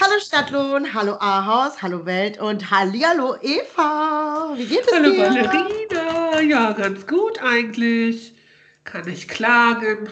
Hallo 0.00 0.14
Stadtlohn, 0.20 0.94
hallo 0.94 1.14
Ahaus, 1.18 1.82
hallo 1.82 2.06
Welt 2.06 2.38
und 2.38 2.70
hallihallo 2.70 3.36
Eva. 3.42 4.52
Wie 4.56 4.66
geht 4.66 4.86
es 4.86 4.92
Hallo 4.92 5.10
dir? 5.10 5.18
Valerina, 5.24 6.40
ja, 6.40 6.72
ganz 6.72 7.06
gut 7.06 7.42
eigentlich. 7.42 8.34
Kann 8.84 9.04
nicht 9.06 9.28
klagen. 9.28 10.08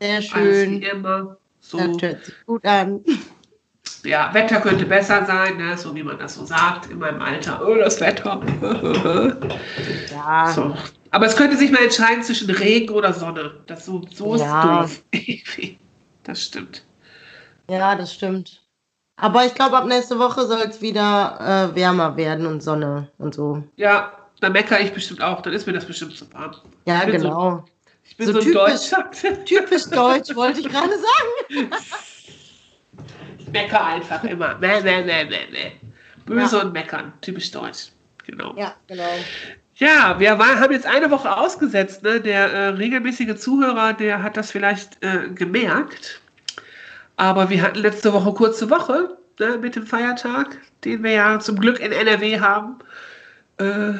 Sehr 0.00 0.16
Alles 0.16 0.26
schön. 0.26 0.80
wie 0.80 0.84
immer. 0.86 1.36
So, 1.60 1.78
Das 1.78 2.02
hört 2.02 2.24
sich 2.24 2.34
gut 2.46 2.64
an. 2.64 3.04
ja, 4.04 4.32
Wetter 4.34 4.60
könnte 4.60 4.86
besser 4.86 5.24
sein, 5.26 5.56
ne? 5.56 5.76
so 5.76 5.94
wie 5.94 6.02
man 6.04 6.18
das 6.18 6.34
so 6.36 6.44
sagt 6.44 6.90
in 6.90 6.98
meinem 6.98 7.20
Alter. 7.20 7.60
Oh, 7.66 7.74
das 7.74 8.00
Wetter. 8.00 8.40
Ja, 10.10 10.46
so. 10.54 10.74
Aber 11.10 11.26
es 11.26 11.36
könnte 11.36 11.56
sich 11.56 11.70
mal 11.72 11.82
entscheiden 11.82 12.22
zwischen 12.22 12.48
Regen 12.50 12.94
oder 12.94 13.12
Sonne. 13.12 13.62
Das 13.66 13.84
so, 13.84 14.02
so 14.12 14.34
ist 14.36 14.42
Ja. 14.42 14.82
doof. 14.82 15.02
das 16.22 16.42
stimmt. 16.44 16.84
ja, 17.68 17.94
das 17.96 18.14
stimmt. 18.14 18.63
Aber 19.16 19.44
ich 19.46 19.54
glaube, 19.54 19.76
ab 19.76 19.86
nächste 19.86 20.18
Woche 20.18 20.46
soll 20.46 20.62
es 20.68 20.80
wieder 20.82 21.70
äh, 21.72 21.74
wärmer 21.76 22.16
werden 22.16 22.46
und 22.46 22.62
Sonne 22.62 23.08
und 23.18 23.34
so. 23.34 23.62
Ja, 23.76 24.12
dann 24.40 24.52
meckere 24.52 24.80
ich 24.80 24.92
bestimmt 24.92 25.22
auch. 25.22 25.40
Dann 25.42 25.52
ist 25.52 25.66
mir 25.66 25.72
das 25.72 25.84
bestimmt 25.84 26.16
zu 26.16 26.30
warm. 26.32 26.52
Ja, 26.86 27.00
Ich 27.04 27.12
bin 27.12 27.20
so- 27.20 27.28
genau. 27.28 27.64
Ich 28.06 28.16
bin 28.18 28.26
So 28.26 28.32
so, 28.34 28.40
typisch. 28.40 28.54
Deutscher. 28.90 29.10
Typisch 29.46 29.84
deutsch, 29.86 30.34
wollte 30.36 30.60
ich 30.60 30.68
gerade 30.68 30.90
sagen. 30.92 31.70
Ich 33.38 33.48
meckere 33.50 33.84
einfach 33.84 34.22
immer. 34.24 34.58
Mäh, 34.58 34.80
mäh, 34.82 35.02
mäh, 35.02 35.24
mäh, 35.24 35.46
mäh. 35.50 35.72
Böse 36.26 36.56
Ja. 36.58 36.62
und 36.62 36.72
meckern. 36.72 37.12
Typisch 37.22 37.50
deutsch. 37.50 37.88
Genau. 38.26 38.54
Ja, 38.56 38.74
genau. 38.86 39.08
Ja, 39.76 40.18
wir 40.18 40.38
war, 40.38 40.60
haben 40.60 40.72
jetzt 40.72 40.86
eine 40.86 41.10
Woche 41.10 41.34
ausgesetzt. 41.36 42.02
Ne? 42.02 42.20
Der 42.20 42.52
äh, 42.52 42.68
regelmäßige 42.68 43.36
Zuhörer, 43.36 43.92
der 43.94 44.22
hat 44.22 44.36
das 44.36 44.50
vielleicht 44.50 45.02
äh, 45.02 45.28
gemerkt. 45.34 46.20
Aber 47.16 47.50
wir 47.50 47.62
hatten 47.62 47.78
letzte 47.78 48.12
Woche 48.12 48.32
kurze 48.32 48.70
Woche 48.70 49.16
ne, 49.38 49.58
mit 49.58 49.76
dem 49.76 49.86
Feiertag, 49.86 50.58
den 50.84 51.02
wir 51.02 51.12
ja 51.12 51.40
zum 51.40 51.58
Glück 51.58 51.80
in 51.80 51.92
NRW 51.92 52.40
haben. 52.40 52.78
Äh, 53.58 53.94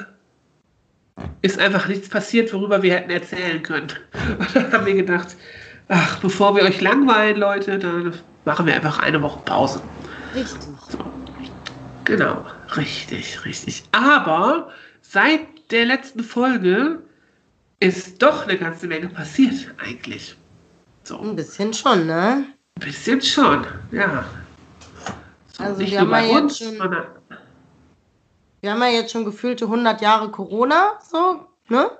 ist 1.42 1.60
einfach 1.60 1.86
nichts 1.86 2.08
passiert, 2.08 2.52
worüber 2.52 2.82
wir 2.82 2.94
hätten 2.94 3.10
erzählen 3.10 3.62
können. 3.62 3.92
Und 4.38 4.56
dann 4.56 4.72
haben 4.72 4.86
wir 4.86 4.94
gedacht, 4.94 5.36
ach, 5.88 6.18
bevor 6.18 6.56
wir 6.56 6.64
euch 6.64 6.80
langweilen, 6.80 7.36
Leute, 7.36 7.78
dann 7.78 8.14
machen 8.44 8.66
wir 8.66 8.74
einfach 8.74 8.98
eine 8.98 9.22
Woche 9.22 9.40
Pause. 9.44 9.80
Richtig. 10.34 10.68
Genau, 12.04 12.44
richtig, 12.76 13.44
richtig. 13.44 13.84
Aber 13.92 14.70
seit 15.00 15.40
der 15.70 15.86
letzten 15.86 16.22
Folge 16.22 17.02
ist 17.80 18.22
doch 18.22 18.46
eine 18.46 18.58
ganze 18.58 18.86
Menge 18.86 19.08
passiert, 19.08 19.66
eigentlich. 19.78 20.36
So, 21.04 21.18
ein 21.20 21.36
bisschen 21.36 21.72
schon, 21.72 22.06
ne? 22.06 22.46
Bisschen 22.80 23.20
schon, 23.22 23.66
ja. 23.92 24.24
So, 25.52 25.62
Also 25.64 25.80
nicht 25.80 25.92
wir 25.92 26.02
nur 26.04 26.16
haben 26.16 26.22
bei 26.24 26.26
ja 26.32 26.38
uns, 26.38 26.58
jetzt 26.58 26.68
schon- 26.70 26.78
sondern 26.78 27.06
Wir 28.60 28.72
haben 28.72 28.80
ja 28.82 28.88
jetzt 28.88 29.12
schon 29.12 29.24
gefühlte 29.24 29.66
100 29.68 30.00
Jahre 30.00 30.30
Corona, 30.30 30.98
so, 31.08 31.46
ne? 31.68 31.90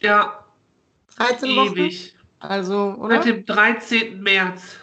ja, 0.00 0.44
13 1.16 1.56
Wochen. 1.56 1.72
ewig. 1.76 2.16
Also, 2.40 2.94
oder? 2.98 3.16
Seit 3.22 3.24
dem 3.26 3.46
13. 3.46 4.22
März. 4.22 4.76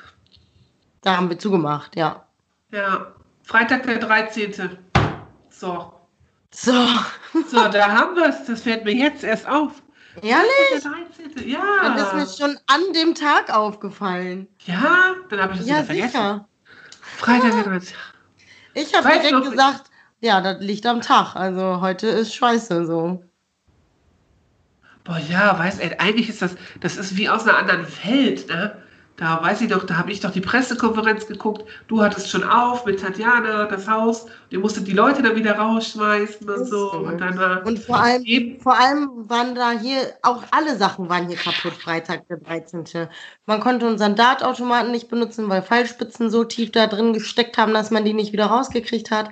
Da 1.02 1.16
haben 1.18 1.30
wir 1.30 1.38
zugemacht, 1.38 1.96
ja. 1.96 2.26
Ja, 2.72 3.08
Freitag 3.44 3.84
der 3.84 4.00
13. 4.00 4.78
So, 5.50 5.94
So, 6.54 6.74
so, 7.50 7.68
da 7.70 7.92
haben 7.92 8.16
wir 8.16 8.26
es. 8.30 8.46
Das 8.46 8.64
fällt 8.64 8.84
mir 8.84 8.94
jetzt 8.96 9.24
erst 9.24 9.48
auf. 9.48 9.82
Ehrlich? 10.22 10.50
Der 10.72 10.92
13. 11.32 11.50
Ja. 11.50 11.94
Das 11.96 12.14
ist 12.28 12.40
mir 12.40 12.46
schon 12.48 12.58
an 12.68 12.82
dem 12.94 13.16
Tag 13.16 13.50
aufgefallen. 13.56 14.48
ja, 14.66 15.16
dann 15.30 15.42
habe 15.42 15.54
ich 15.54 15.60
das 15.60 15.68
Ja, 15.68 15.76
wieder 15.78 15.86
vergessen. 15.86 16.12
sicher. 16.12 16.48
Freitag 17.18 17.52
der 17.52 17.64
13. 17.64 17.96
Ich 18.74 18.94
habe 18.94 19.08
direkt 19.10 19.32
noch- 19.32 19.50
gesagt, 19.50 19.84
ja, 20.22 20.40
das 20.42 20.60
liegt 20.62 20.86
am 20.86 21.02
Tag. 21.02 21.36
Also 21.36 21.82
heute 21.82 22.08
ist 22.08 22.34
scheiße 22.36 22.86
so. 22.86 23.24
Boah, 25.04 25.18
ja, 25.30 25.58
weißt 25.58 25.82
ey, 25.82 25.96
eigentlich 25.98 26.30
ist 26.30 26.42
das, 26.42 26.56
das 26.80 26.96
ist 26.98 27.18
wie 27.18 27.28
aus 27.28 27.48
einer 27.48 27.58
anderen 27.58 27.86
Welt, 28.04 28.48
ne? 28.48 28.81
Da 29.22 29.40
weiß 29.40 29.62
ich 29.62 29.70
doch, 29.70 29.84
da 29.84 29.98
habe 29.98 30.12
ich 30.12 30.20
doch 30.20 30.32
die 30.32 30.42
Pressekonferenz 30.42 31.28
geguckt. 31.28 31.64
Du 31.88 32.02
hattest 32.02 32.28
schon 32.32 32.44
auf 32.44 32.88
mit 32.88 33.02
Tatjana 33.02 33.66
das 33.66 33.88
Haus. 33.88 34.26
Ihr 34.50 34.58
musstet 34.58 34.88
die 34.88 34.94
Leute 34.94 35.22
dann 35.22 35.36
wieder 35.36 35.60
rausschmeißen 35.60 36.50
und 36.50 36.66
so. 36.66 36.92
Und 36.94 37.22
dann 37.22 37.38
war 37.38 37.64
Und 37.64 37.78
vor 37.78 38.00
allem, 38.00 38.26
vor 38.60 38.76
allem 38.76 39.30
waren 39.30 39.54
da 39.54 39.74
hier, 39.74 40.14
auch 40.24 40.42
alle 40.50 40.76
Sachen 40.76 41.08
waren 41.08 41.28
hier 41.28 41.38
kaputt, 41.38 41.74
Freitag 41.74 42.28
der 42.30 42.38
13. 42.38 43.08
Man 43.46 43.60
konnte 43.60 43.86
unseren 43.86 44.16
Dartautomaten 44.16 44.90
nicht 44.90 45.08
benutzen, 45.08 45.48
weil 45.50 45.62
Pfeilspitzen 45.62 46.32
so 46.32 46.44
tief 46.44 46.72
da 46.72 46.88
drin 46.88 47.14
gesteckt 47.14 47.60
haben, 47.60 47.76
dass 47.76 47.92
man 47.92 48.04
die 48.04 48.14
nicht 48.14 48.34
wieder 48.34 48.48
rausgekriegt 48.48 49.12
hat. 49.12 49.30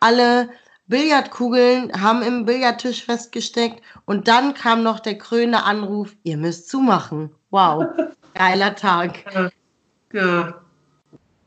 Alle 0.00 0.48
Billardkugeln 0.88 1.92
haben 2.02 2.22
im 2.22 2.44
Billardtisch 2.44 3.04
festgesteckt. 3.04 3.84
Und 4.04 4.26
dann 4.26 4.54
kam 4.54 4.82
noch 4.82 4.98
der 4.98 5.16
krönende 5.16 5.62
Anruf, 5.62 6.16
ihr 6.24 6.38
müsst 6.38 6.68
zumachen. 6.68 7.30
Wow, 7.50 7.84
geiler 8.38 8.74
Tag. 8.74 9.24
ja, 10.12 10.60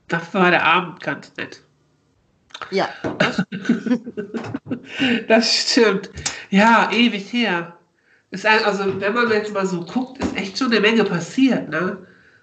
das 0.08 0.34
war 0.34 0.52
der 0.52 0.66
Abend 0.66 1.02
ganz 1.02 1.32
nett. 1.38 1.62
Ja, 2.70 2.90
Das 5.28 5.72
stimmt. 5.72 6.10
Ja, 6.50 6.90
ewig 6.92 7.32
her. 7.34 7.76
Ist 8.30 8.46
ein, 8.46 8.64
also, 8.64 9.00
wenn 9.02 9.14
man 9.14 9.30
jetzt 9.30 9.54
mal 9.54 9.66
so 9.66 9.84
guckt, 9.84 10.24
ist 10.24 10.36
echt 10.38 10.58
schon 10.58 10.72
eine 10.72 10.80
Menge 10.80 11.04
passiert, 11.04 11.70
ne? 11.70 11.98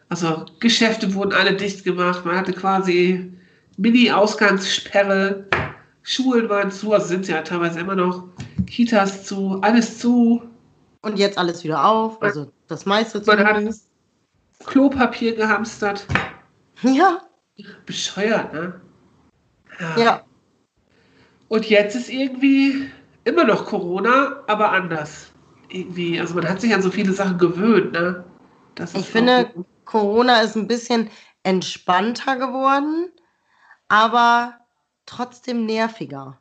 Also, 0.08 0.46
Geschäfte 0.60 1.14
wurden 1.14 1.32
alle 1.32 1.54
dicht 1.54 1.84
gemacht. 1.84 2.24
Man 2.24 2.36
hatte 2.36 2.52
quasi 2.52 3.32
Mini-Ausgangssperre. 3.76 5.46
Schulen 6.02 6.48
waren 6.48 6.70
zu, 6.70 6.94
also 6.94 7.06
sind 7.06 7.26
sie 7.26 7.32
ja 7.32 7.42
teilweise 7.42 7.80
immer 7.80 7.94
noch. 7.94 8.24
Kitas 8.66 9.24
zu, 9.24 9.58
alles 9.60 9.98
zu. 9.98 10.42
und 11.02 11.18
jetzt 11.18 11.38
alles 11.38 11.64
wieder 11.64 11.84
auf. 11.84 12.22
Also 12.22 12.50
das 12.66 12.86
meiste 12.86 13.22
Man 13.26 13.38
hat 13.38 13.48
zumindest. 13.48 13.87
Klopapier 14.66 15.34
gehamstert. 15.34 16.06
Ja, 16.82 17.28
Bescheuert, 17.86 18.52
ne? 18.52 18.80
ja. 19.96 20.22
Und 21.48 21.68
jetzt 21.68 21.96
ist 21.96 22.08
irgendwie 22.08 22.90
immer 23.24 23.44
noch 23.44 23.66
Corona, 23.66 24.42
aber 24.46 24.70
anders. 24.72 25.32
Irgendwie, 25.68 26.20
also 26.20 26.34
man 26.34 26.48
hat 26.48 26.60
sich 26.60 26.72
an 26.74 26.82
so 26.82 26.90
viele 26.90 27.12
Sachen 27.12 27.38
gewöhnt, 27.38 27.92
ne? 27.92 28.24
Ich 28.94 29.08
finde, 29.08 29.50
Corona 29.84 30.40
ist 30.40 30.56
ein 30.56 30.68
bisschen 30.68 31.10
entspannter 31.42 32.36
geworden, 32.36 33.10
aber 33.88 34.58
trotzdem 35.04 35.66
nerviger. 35.66 36.38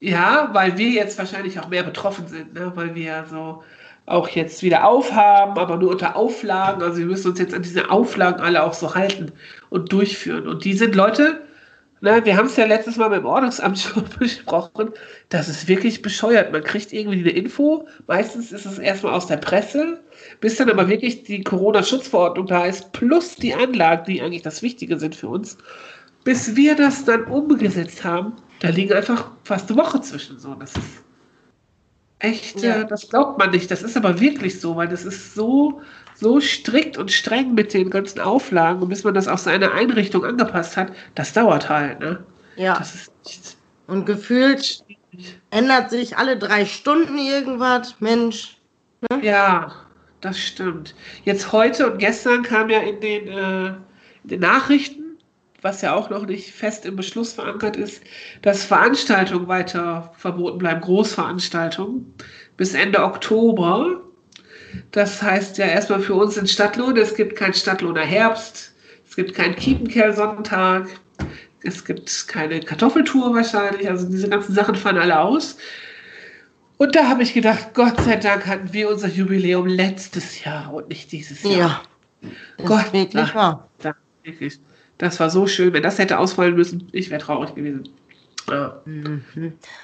ja, 0.00 0.48
weil 0.52 0.76
wir 0.76 0.88
jetzt 0.88 1.18
wahrscheinlich 1.18 1.60
auch 1.60 1.68
mehr 1.68 1.84
betroffen 1.84 2.26
sind, 2.26 2.54
ne? 2.54 2.72
Weil 2.74 2.94
wir 2.94 3.04
ja 3.04 3.24
so 3.26 3.62
auch 4.06 4.28
jetzt 4.28 4.62
wieder 4.62 4.86
aufhaben, 4.86 5.58
aber 5.58 5.76
nur 5.76 5.90
unter 5.90 6.16
Auflagen. 6.16 6.82
Also 6.82 6.98
wir 6.98 7.06
müssen 7.06 7.30
uns 7.30 7.38
jetzt 7.38 7.54
an 7.54 7.62
diese 7.62 7.90
Auflagen 7.90 8.40
alle 8.40 8.62
auch 8.62 8.74
so 8.74 8.94
halten 8.94 9.32
und 9.70 9.92
durchführen. 9.92 10.48
Und 10.48 10.64
die 10.64 10.74
sind 10.74 10.94
Leute, 10.94 11.40
ne, 12.00 12.24
wir 12.24 12.36
haben 12.36 12.46
es 12.46 12.56
ja 12.56 12.66
letztes 12.66 12.96
Mal 12.96 13.08
beim 13.08 13.24
Ordnungsamt 13.24 13.78
schon 13.78 14.04
besprochen, 14.18 14.90
das 15.28 15.48
ist 15.48 15.68
wirklich 15.68 16.02
bescheuert. 16.02 16.52
Man 16.52 16.64
kriegt 16.64 16.92
irgendwie 16.92 17.20
eine 17.20 17.30
Info, 17.30 17.86
meistens 18.06 18.52
ist 18.52 18.66
es 18.66 18.78
erstmal 18.78 19.14
aus 19.14 19.28
der 19.28 19.38
Presse, 19.38 20.00
bis 20.40 20.56
dann 20.56 20.68
aber 20.68 20.88
wirklich 20.88 21.22
die 21.22 21.42
Corona-Schutzverordnung 21.42 22.46
da 22.46 22.66
ist, 22.66 22.92
plus 22.92 23.36
die 23.36 23.54
Anlagen, 23.54 24.04
die 24.06 24.20
eigentlich 24.20 24.42
das 24.42 24.62
Wichtige 24.62 24.98
sind 24.98 25.14
für 25.14 25.28
uns. 25.28 25.56
Bis 26.24 26.54
wir 26.54 26.76
das 26.76 27.04
dann 27.04 27.24
umgesetzt 27.24 28.04
haben, 28.04 28.34
da 28.60 28.68
liegen 28.68 28.92
einfach 28.92 29.30
fast 29.42 29.70
eine 29.70 29.80
Woche 29.80 30.00
zwischen. 30.02 30.38
So, 30.38 30.54
das 30.54 30.70
ist 30.76 31.02
echt, 32.22 32.60
Ja. 32.62 32.84
das 32.84 33.08
glaubt 33.08 33.38
man 33.38 33.50
nicht. 33.50 33.70
Das 33.70 33.82
ist 33.82 33.96
aber 33.96 34.20
wirklich 34.20 34.60
so, 34.60 34.76
weil 34.76 34.88
das 34.88 35.04
ist 35.04 35.34
so, 35.34 35.80
so 36.14 36.40
strikt 36.40 36.96
und 36.98 37.10
streng 37.10 37.54
mit 37.54 37.74
den 37.74 37.90
ganzen 37.90 38.20
Auflagen 38.20 38.82
und 38.82 38.88
bis 38.88 39.04
man 39.04 39.14
das 39.14 39.28
auf 39.28 39.40
seine 39.40 39.72
Einrichtung 39.72 40.24
angepasst 40.24 40.76
hat, 40.76 40.92
das 41.14 41.32
dauert 41.32 41.68
halt, 41.68 42.00
ne? 42.00 42.24
Ja, 42.56 42.78
Das 42.78 42.94
ist 42.94 43.56
und 43.86 44.06
gefühlt 44.06 44.84
ändert 45.50 45.90
sich 45.90 46.16
alle 46.16 46.38
drei 46.38 46.64
Stunden 46.64 47.18
irgendwas. 47.18 47.96
Mensch, 48.00 48.56
Ja, 49.22 49.72
das 50.20 50.38
stimmt. 50.38 50.94
Jetzt 51.24 51.50
heute 51.52 51.90
und 51.90 51.98
gestern 51.98 52.42
kam 52.42 52.70
ja 52.70 52.80
in 52.80 53.00
den, 53.00 53.28
äh, 53.28 53.66
in 54.22 54.28
den 54.28 54.40
Nachrichten 54.40 55.01
was 55.62 55.80
ja 55.80 55.94
auch 55.94 56.10
noch 56.10 56.26
nicht 56.26 56.50
fest 56.50 56.84
im 56.84 56.96
Beschluss 56.96 57.32
verankert 57.32 57.76
ist, 57.76 58.02
dass 58.42 58.64
Veranstaltungen 58.64 59.48
weiter 59.48 60.12
verboten 60.18 60.58
bleiben, 60.58 60.80
Großveranstaltungen 60.80 62.12
bis 62.56 62.74
Ende 62.74 63.02
Oktober. 63.02 64.00
Das 64.90 65.22
heißt 65.22 65.58
ja 65.58 65.66
erstmal 65.66 66.00
für 66.00 66.14
uns 66.14 66.36
in 66.36 66.46
Stadtlohn, 66.46 66.96
es 66.96 67.14
gibt 67.14 67.36
kein 67.36 67.54
Stadtlohner 67.54 68.02
Herbst, 68.04 68.74
es 69.08 69.16
gibt 69.16 69.34
keinen 69.34 69.54
Kiepenkerl-Sonntag, 69.54 70.88
es 71.62 71.84
gibt 71.84 72.26
keine 72.28 72.60
Kartoffeltour 72.60 73.34
wahrscheinlich, 73.34 73.88
also 73.88 74.08
diese 74.08 74.28
ganzen 74.28 74.54
Sachen 74.54 74.74
fallen 74.74 74.98
alle 74.98 75.20
aus. 75.20 75.56
Und 76.78 76.96
da 76.96 77.08
habe 77.08 77.22
ich 77.22 77.34
gedacht, 77.34 77.74
Gott 77.74 78.00
sei 78.00 78.16
Dank 78.16 78.46
hatten 78.46 78.72
wir 78.72 78.88
unser 78.88 79.06
Jubiläum 79.06 79.66
letztes 79.66 80.42
Jahr 80.42 80.72
und 80.72 80.88
nicht 80.88 81.12
dieses 81.12 81.44
Jahr. 81.44 81.52
Ja. 81.52 81.82
Das 82.56 82.66
Gott, 82.66 82.86
ist 82.86 82.92
wirklich 82.92 83.34
wahr. 83.34 83.68
wirklich. 84.24 84.58
Das 85.02 85.18
war 85.18 85.30
so 85.30 85.48
schön. 85.48 85.72
Wenn 85.72 85.82
das 85.82 85.98
hätte 85.98 86.16
ausfallen 86.16 86.54
müssen, 86.54 86.88
ich 86.92 87.10
wäre 87.10 87.20
traurig 87.20 87.56
gewesen. 87.56 87.88
Ja. 88.48 88.80
Mhm. 88.84 89.24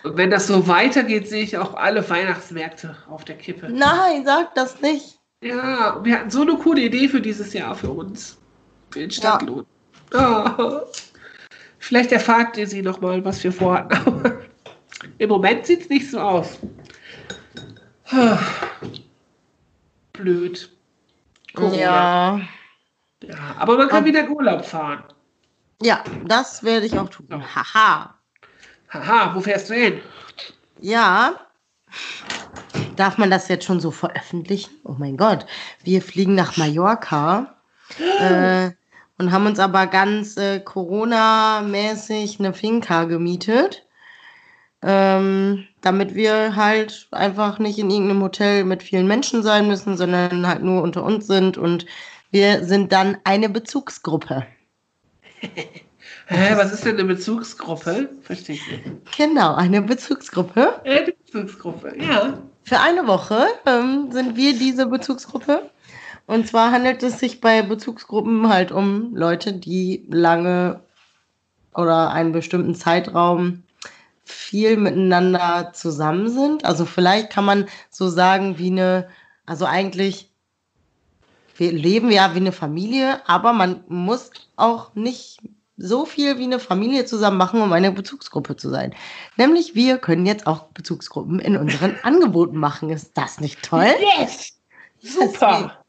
Und 0.05 0.17
wenn 0.17 0.31
das 0.31 0.47
so 0.47 0.69
weitergeht, 0.69 1.27
sehe 1.27 1.43
ich 1.43 1.59
auch 1.59 1.75
alle 1.75 2.09
Weihnachtsmärkte 2.09 2.97
auf 3.11 3.25
der 3.25 3.37
Kippe. 3.37 3.69
Nein, 3.69 4.25
sag 4.25 4.55
das 4.55 4.81
nicht. 4.81 5.19
Ja, 5.43 5.99
wir 6.05 6.21
hatten 6.21 6.31
so 6.31 6.43
eine 6.43 6.55
coole 6.55 6.83
Idee 6.83 7.09
für 7.09 7.21
dieses 7.21 7.53
Jahr 7.53 7.75
für 7.75 7.91
uns. 7.91 8.39
Für 8.93 9.01
den 9.01 9.11
Stadtlohn. 9.11 9.67
Ah. 10.15 10.83
Vielleicht 11.81 12.13
erfahrt 12.13 12.57
ihr 12.57 12.69
sie 12.69 12.83
nochmal, 12.83 13.25
was 13.25 13.43
wir 13.43 13.51
vorhatten. 13.51 14.23
Im 15.19 15.31
Moment 15.31 15.67
sieht 15.67 15.81
es 15.81 15.89
nicht 15.89 16.09
so 16.13 16.21
aus. 16.21 16.61
Blöd. 20.13 20.71
Corona. 21.55 21.77
Ja. 21.77 22.41
Ja, 23.23 23.57
aber 23.59 23.77
man 23.77 23.89
kann 23.89 24.01
Ab- 24.01 24.05
wieder 24.05 24.21
in 24.21 24.31
Urlaub 24.31 24.65
fahren. 24.65 25.05
Ja, 25.83 26.03
das 26.25 26.63
werde 26.63 26.87
ich 26.87 26.99
auch 26.99 27.09
tun. 27.09 27.29
Haha. 27.31 28.15
Haha, 28.91 29.35
wo 29.35 29.41
fährst 29.41 29.71
du 29.71 29.75
hin? 29.75 30.01
Ja. 30.81 31.35
Darf 32.97 33.19
man 33.19 33.31
das 33.31 33.49
jetzt 33.49 33.65
schon 33.65 33.81
so 33.81 33.91
veröffentlichen? 33.91 34.71
Oh 34.85 34.97
mein 34.99 35.17
Gott. 35.17 35.47
Wir 35.85 36.03
fliegen 36.03 36.35
nach 36.35 36.57
Mallorca 36.57 37.55
äh, 38.21 38.71
und 39.19 39.33
haben 39.33 39.47
uns 39.47 39.59
aber 39.59 39.87
ganz 39.87 40.37
äh, 40.37 40.61
Corona-mäßig 40.61 42.39
eine 42.41 42.53
Finca 42.55 43.05
gemietet. 43.05 43.85
Ähm, 44.81 45.67
damit 45.81 46.15
wir 46.15 46.55
halt 46.55 47.09
einfach 47.11 47.59
nicht 47.59 47.81
in 47.81 47.91
irgendeinem 47.91 48.23
Hotel 48.23 48.63
mit 48.65 48.83
vielen 48.83 49.09
Menschen 49.09 49.43
sein 49.43 49.67
müssen, 49.67 49.97
sondern 49.97 50.47
halt 50.47 50.63
nur 50.63 50.83
unter 50.83 51.03
uns 51.03 51.27
sind 51.27 51.59
und 51.59 51.85
wir 52.31 52.65
sind 52.65 52.93
dann 52.93 53.19
eine 53.25 53.49
Bezugsgruppe. 53.49 54.47
Hä, 56.31 56.57
was 56.57 56.73
ist 56.73 56.85
denn 56.85 56.99
eine 56.99 57.05
Bezugsgruppe? 57.05 58.11
Verstehe 58.21 58.57
ich 58.57 58.71
nicht. 58.71 59.17
Genau, 59.17 59.55
eine 59.55 59.81
Bezugsgruppe. 59.81 60.83
Eine 60.85 61.13
Bezugsgruppe, 61.13 61.95
ja. 61.99 62.39
Für 62.65 62.81
eine 62.81 63.07
Woche 63.07 63.47
ähm, 63.65 64.13
sind 64.13 64.37
wir 64.37 64.53
diese 64.53 64.87
Bezugsgruppe. 64.87 65.71
Und 66.27 66.47
zwar 66.47 66.71
handelt 66.71 67.03
es 67.03 67.19
sich 67.19 67.41
bei 67.41 67.63
Bezugsgruppen 67.63 68.51
halt 68.51 68.73
um 68.73 69.17
Leute, 69.17 69.55
die 69.55 70.07
lange 70.11 70.81
oder 71.75 72.11
einen 72.11 72.33
bestimmten 72.33 72.75
Zeitraum 72.75 73.63
viel 74.25 74.77
miteinander 74.77 75.71
zusammen 75.73 76.29
sind. 76.29 76.67
Also 76.67 76.85
vielleicht 76.85 77.31
kann 77.31 77.47
man 77.47 77.67
so 77.89 78.11
sagen 78.11 78.59
wie 78.59 78.71
eine, 78.71 79.09
also 79.47 79.65
eigentlich, 79.65 80.28
wir 81.59 81.73
leben 81.73 82.11
ja 82.11 82.35
wie 82.35 82.39
eine 82.39 82.53
Familie, 82.53 83.21
aber 83.29 83.53
man 83.53 83.85
muss 83.89 84.31
auch 84.57 84.95
nicht 84.95 85.41
so 85.77 86.07
viel 86.07 86.39
wie 86.39 86.45
eine 86.45 86.61
Familie 86.61 87.05
zusammen 87.05 87.37
machen, 87.37 87.61
um 87.61 87.73
eine 87.73 87.93
Bezugsgruppe 87.93 88.57
zu 88.57 88.71
sein. 88.71 88.95
Nämlich 89.37 89.75
wir 89.75 89.99
können 89.99 90.25
jetzt 90.25 90.47
auch 90.47 90.65
Bezugsgruppen 90.69 91.41
in 91.41 91.57
unseren 91.57 91.97
Angeboten 92.03 92.57
machen. 92.57 92.91
Ist 92.91 93.17
das 93.17 93.41
nicht 93.41 93.63
toll? 93.63 93.93
Yes! 94.19 94.53
Super! 95.01 95.85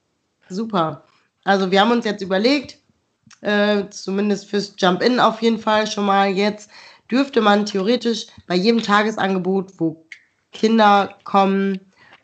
Super. 0.50 1.04
Also 1.44 1.70
wir 1.72 1.82
haben 1.82 1.92
uns 1.92 2.06
jetzt 2.06 2.22
überlegt, 2.22 2.78
äh, 3.42 3.88
zumindest 3.90 4.50
fürs 4.50 4.74
Jump-In 4.78 5.20
auf 5.20 5.42
jeden 5.42 5.60
Fall 5.60 5.86
schon 5.88 6.06
mal 6.06 6.30
jetzt, 6.30 6.70
dürfte 7.12 7.42
man 7.42 7.66
theoretisch 7.66 8.28
bei 8.48 8.56
jedem 8.56 8.82
Tagesangebot, 8.82 9.74
wo 9.80 10.06
Kinder 10.52 11.16
kommen, 11.24 11.80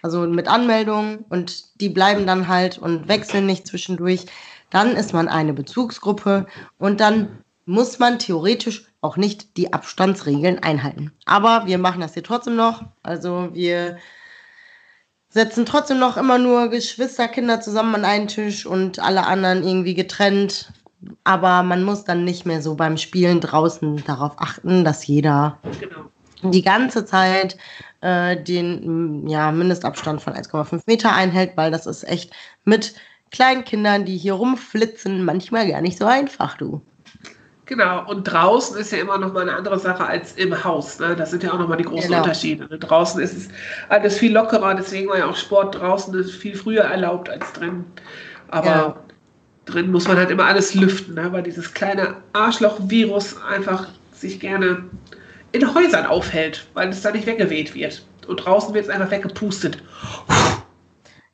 also 0.05 0.27
mit 0.27 0.47
Anmeldung 0.47 1.25
und 1.29 1.81
die 1.81 1.89
bleiben 1.89 2.27
dann 2.27 2.47
halt 2.47 2.77
und 2.77 3.07
wechseln 3.07 3.47
nicht 3.47 3.65
zwischendurch, 3.65 4.27
dann 4.69 4.91
ist 4.91 5.13
man 5.13 5.27
eine 5.27 5.51
Bezugsgruppe 5.51 6.45
und 6.77 6.99
dann 6.99 7.39
muss 7.65 7.97
man 7.97 8.19
theoretisch 8.19 8.85
auch 9.01 9.17
nicht 9.17 9.57
die 9.57 9.73
Abstandsregeln 9.73 10.59
einhalten. 10.59 11.11
Aber 11.25 11.65
wir 11.65 11.79
machen 11.79 12.01
das 12.01 12.13
hier 12.13 12.21
trotzdem 12.21 12.55
noch. 12.55 12.83
Also 13.01 13.49
wir 13.53 13.97
setzen 15.29 15.65
trotzdem 15.65 15.97
noch 15.97 16.17
immer 16.17 16.37
nur 16.37 16.69
Geschwisterkinder 16.69 17.59
zusammen 17.59 17.95
an 17.95 18.05
einen 18.05 18.27
Tisch 18.27 18.67
und 18.67 18.99
alle 18.99 19.25
anderen 19.25 19.63
irgendwie 19.63 19.95
getrennt. 19.95 20.71
Aber 21.23 21.63
man 21.63 21.81
muss 21.81 22.03
dann 22.03 22.23
nicht 22.25 22.45
mehr 22.45 22.61
so 22.61 22.75
beim 22.75 22.97
Spielen 22.97 23.41
draußen 23.41 24.03
darauf 24.05 24.33
achten, 24.37 24.85
dass 24.85 25.07
jeder 25.07 25.57
Genau. 25.79 26.04
Die 26.51 26.61
ganze 26.63 27.05
Zeit 27.05 27.57
äh, 28.01 28.37
den 28.41 29.23
mm, 29.23 29.27
ja, 29.27 29.51
Mindestabstand 29.51 30.21
von 30.21 30.33
1,5 30.33 30.83
Meter 30.87 31.13
einhält, 31.13 31.57
weil 31.57 31.71
das 31.71 31.85
ist 31.85 32.03
echt 32.03 32.31
mit 32.63 32.95
kleinen 33.31 33.63
Kindern, 33.63 34.05
die 34.05 34.17
hier 34.17 34.33
rumflitzen, 34.33 35.25
manchmal 35.25 35.67
gar 35.69 35.81
nicht 35.81 35.97
so 35.97 36.05
einfach, 36.05 36.57
du. 36.57 36.81
Genau, 37.65 38.07
und 38.07 38.25
draußen 38.25 38.77
ist 38.77 38.91
ja 38.91 38.99
immer 38.99 39.17
noch 39.17 39.33
mal 39.33 39.41
eine 39.41 39.55
andere 39.55 39.79
Sache 39.79 40.05
als 40.05 40.33
im 40.33 40.63
Haus. 40.63 40.99
Ne? 40.99 41.15
Das 41.15 41.31
sind 41.31 41.41
ja 41.41 41.51
auch 41.51 41.57
noch 41.57 41.67
mal 41.67 41.77
die 41.77 41.83
großen 41.83 42.09
Genau. 42.09 42.21
Unterschiede. 42.21 42.67
Ne? 42.69 42.77
Draußen 42.77 43.19
ist 43.19 43.35
es 43.35 43.47
alles 43.89 44.19
viel 44.19 44.31
lockerer, 44.33 44.75
deswegen 44.75 45.09
war 45.09 45.17
ja 45.17 45.25
auch 45.27 45.35
Sport 45.35 45.75
draußen 45.79 46.23
viel 46.25 46.55
früher 46.55 46.83
erlaubt 46.83 47.27
als 47.27 47.51
drin. 47.53 47.83
Aber 48.49 48.67
Ja. 48.67 48.95
drin 49.65 49.91
muss 49.91 50.07
man 50.07 50.17
halt 50.17 50.29
immer 50.29 50.45
alles 50.45 50.75
lüften, 50.75 51.15
ne? 51.15 51.31
weil 51.31 51.41
dieses 51.41 51.73
kleine 51.73 52.17
Arschloch-Virus 52.33 53.41
einfach 53.41 53.87
sich 54.13 54.39
gerne 54.39 54.83
in 55.55 55.73
Häusern 55.73 56.05
aufhält, 56.05 56.67
weil 56.73 56.89
es 56.89 57.01
da 57.01 57.11
nicht 57.11 57.25
weggeweht 57.25 57.73
wird. 57.73 58.05
Und 58.27 58.37
draußen 58.37 58.73
wird 58.73 58.85
es 58.85 58.89
einfach 58.89 59.11
weggepustet. 59.11 59.77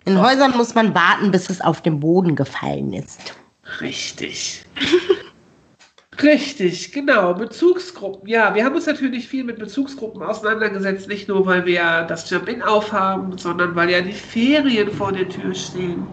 In 0.06 0.20
Häusern 0.20 0.52
muss 0.52 0.76
man 0.76 0.94
warten, 0.94 1.32
bis 1.32 1.50
es 1.50 1.62
auf 1.62 1.82
den 1.82 2.00
Boden 2.00 2.36
gefallen 2.36 2.94
ist. 2.94 3.36
Richtig. 3.82 4.64
Richtig, 6.22 6.92
genau. 6.92 7.34
Bezugsgruppen. 7.34 8.28
Ja, 8.28 8.54
wir 8.54 8.64
haben 8.64 8.76
uns 8.76 8.86
natürlich 8.86 9.28
viel 9.28 9.44
mit 9.44 9.58
Bezugsgruppen 9.58 10.22
auseinandergesetzt, 10.22 11.08
nicht 11.08 11.28
nur, 11.28 11.46
weil 11.46 11.66
wir 11.66 12.04
das 12.08 12.30
Jump-In 12.30 12.62
aufhaben, 12.62 13.38
sondern 13.38 13.76
weil 13.76 13.90
ja 13.90 14.02
die 14.02 14.12
Ferien 14.12 14.92
vor 14.92 15.12
der 15.12 15.28
Tür 15.30 15.56
stehen. 15.56 16.06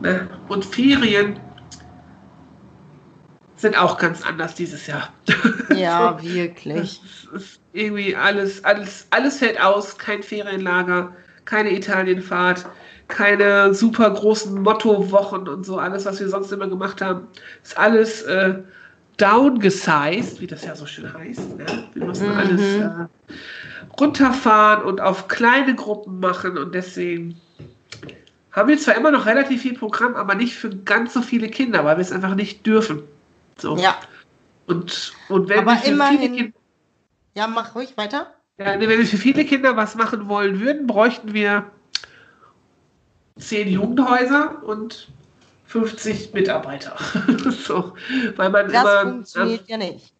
Ne? 0.00 0.28
Und 0.48 0.64
Ferien 0.64 1.38
sind 3.58 3.76
auch 3.78 3.98
ganz 3.98 4.24
anders 4.24 4.54
dieses 4.54 4.86
Jahr. 4.86 5.12
Ja, 5.68 6.18
wirklich. 6.22 7.02
Es 7.04 7.24
ist 7.42 7.60
irgendwie 7.72 8.16
alles, 8.16 8.64
alles, 8.64 9.06
alles 9.10 9.38
fällt 9.38 9.60
aus, 9.60 9.98
kein 9.98 10.22
Ferienlager, 10.22 11.16
keine 11.44 11.72
Italienfahrt, 11.74 12.66
keine 13.08 13.74
super 13.74 14.10
großen 14.10 14.62
Mottowochen 14.62 15.48
und 15.48 15.64
so, 15.66 15.78
alles, 15.78 16.04
was 16.06 16.20
wir 16.20 16.28
sonst 16.28 16.52
immer 16.52 16.68
gemacht 16.68 17.00
haben, 17.02 17.28
ist 17.62 17.76
alles 17.78 18.22
äh, 18.22 18.62
downgesized, 19.18 20.40
wie 20.40 20.46
das 20.46 20.64
ja 20.64 20.76
so 20.76 20.86
schön 20.86 21.12
heißt. 21.12 21.56
Ne? 21.58 21.84
Wir 21.94 22.02
müssen 22.02 22.30
Mhm. 22.30 22.36
alles 22.36 22.76
äh, 22.78 23.08
runterfahren 24.00 24.84
und 24.84 25.00
auf 25.00 25.28
kleine 25.28 25.74
Gruppen 25.74 26.20
machen 26.20 26.58
und 26.58 26.74
deswegen 26.74 27.42
haben 28.52 28.68
wir 28.68 28.78
zwar 28.78 28.96
immer 28.96 29.10
noch 29.10 29.26
relativ 29.26 29.62
viel 29.62 29.74
Programm, 29.78 30.16
aber 30.16 30.34
nicht 30.34 30.54
für 30.56 30.70
ganz 30.70 31.12
so 31.14 31.22
viele 31.22 31.48
Kinder, 31.48 31.84
weil 31.84 31.96
wir 31.96 32.02
es 32.02 32.12
einfach 32.12 32.34
nicht 32.34 32.66
dürfen. 32.66 33.02
So. 33.60 33.76
Ja, 33.76 33.96
Und, 34.66 35.12
und 35.28 35.48
wenn 35.48 35.60
Aber 35.60 35.72
wir 35.72 35.76
für 35.78 35.82
viele 35.84 35.94
immerhin- 35.94 36.34
Kinder 36.36 36.58
ja, 37.34 37.46
mach 37.46 37.74
ruhig 37.74 37.96
weiter. 37.96 38.34
ja, 38.58 38.78
wenn 38.80 38.88
wir 38.88 39.06
für 39.06 39.16
viele 39.16 39.44
Kinder 39.44 39.76
was 39.76 39.94
machen 39.94 40.28
wollen 40.28 40.60
würden, 40.60 40.86
bräuchten 40.86 41.34
wir 41.34 41.70
zehn 43.38 43.68
Jugendhäuser 43.68 44.62
und 44.64 45.08
50 45.66 46.32
Mitarbeiter. 46.34 46.96
so, 47.64 47.94
weil 48.36 48.50
man 48.50 48.70
Das 48.72 48.82
immer, 48.82 49.00
funktioniert 49.02 49.68
ja 49.68 49.76
nicht. 49.76 50.12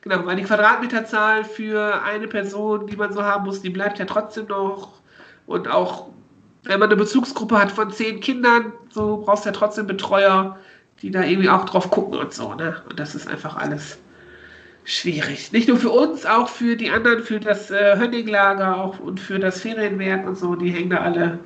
genau, 0.00 0.24
weil 0.24 0.36
die 0.36 0.44
Quadratmeterzahl 0.44 1.44
für 1.44 2.02
eine 2.02 2.28
Person, 2.28 2.86
die 2.86 2.96
man 2.96 3.12
so 3.12 3.22
haben 3.22 3.44
muss, 3.44 3.60
die 3.60 3.70
bleibt 3.70 3.98
ja 3.98 4.04
trotzdem 4.06 4.46
noch. 4.46 5.00
Und 5.46 5.68
auch 5.68 6.08
wenn 6.64 6.80
man 6.80 6.88
eine 6.88 6.96
Bezugsgruppe 6.96 7.58
hat 7.58 7.72
von 7.72 7.90
zehn 7.90 8.20
Kindern, 8.20 8.72
so 8.90 9.18
brauchst 9.18 9.44
du 9.44 9.50
ja 9.50 9.54
trotzdem 9.54 9.86
Betreuer, 9.86 10.58
die 11.02 11.10
da 11.10 11.22
irgendwie 11.22 11.48
auch 11.48 11.64
drauf 11.64 11.90
gucken 11.90 12.18
und 12.18 12.32
so, 12.32 12.54
ne? 12.54 12.82
Und 12.88 12.98
das 12.98 13.14
ist 13.14 13.28
einfach 13.28 13.56
alles 13.56 13.98
schwierig. 14.84 15.52
Nicht 15.52 15.68
nur 15.68 15.76
für 15.76 15.90
uns, 15.90 16.24
auch 16.24 16.48
für 16.48 16.76
die 16.76 16.90
anderen, 16.90 17.22
für 17.22 17.38
das 17.38 17.70
äh, 17.70 17.96
Hönninglager 17.98 18.76
auch 18.76 18.98
und 18.98 19.20
für 19.20 19.38
das 19.38 19.60
Ferienwerk 19.60 20.26
und 20.26 20.36
so, 20.36 20.54
die 20.54 20.70
hängen 20.70 20.90
da 20.90 20.98
alle 20.98 21.38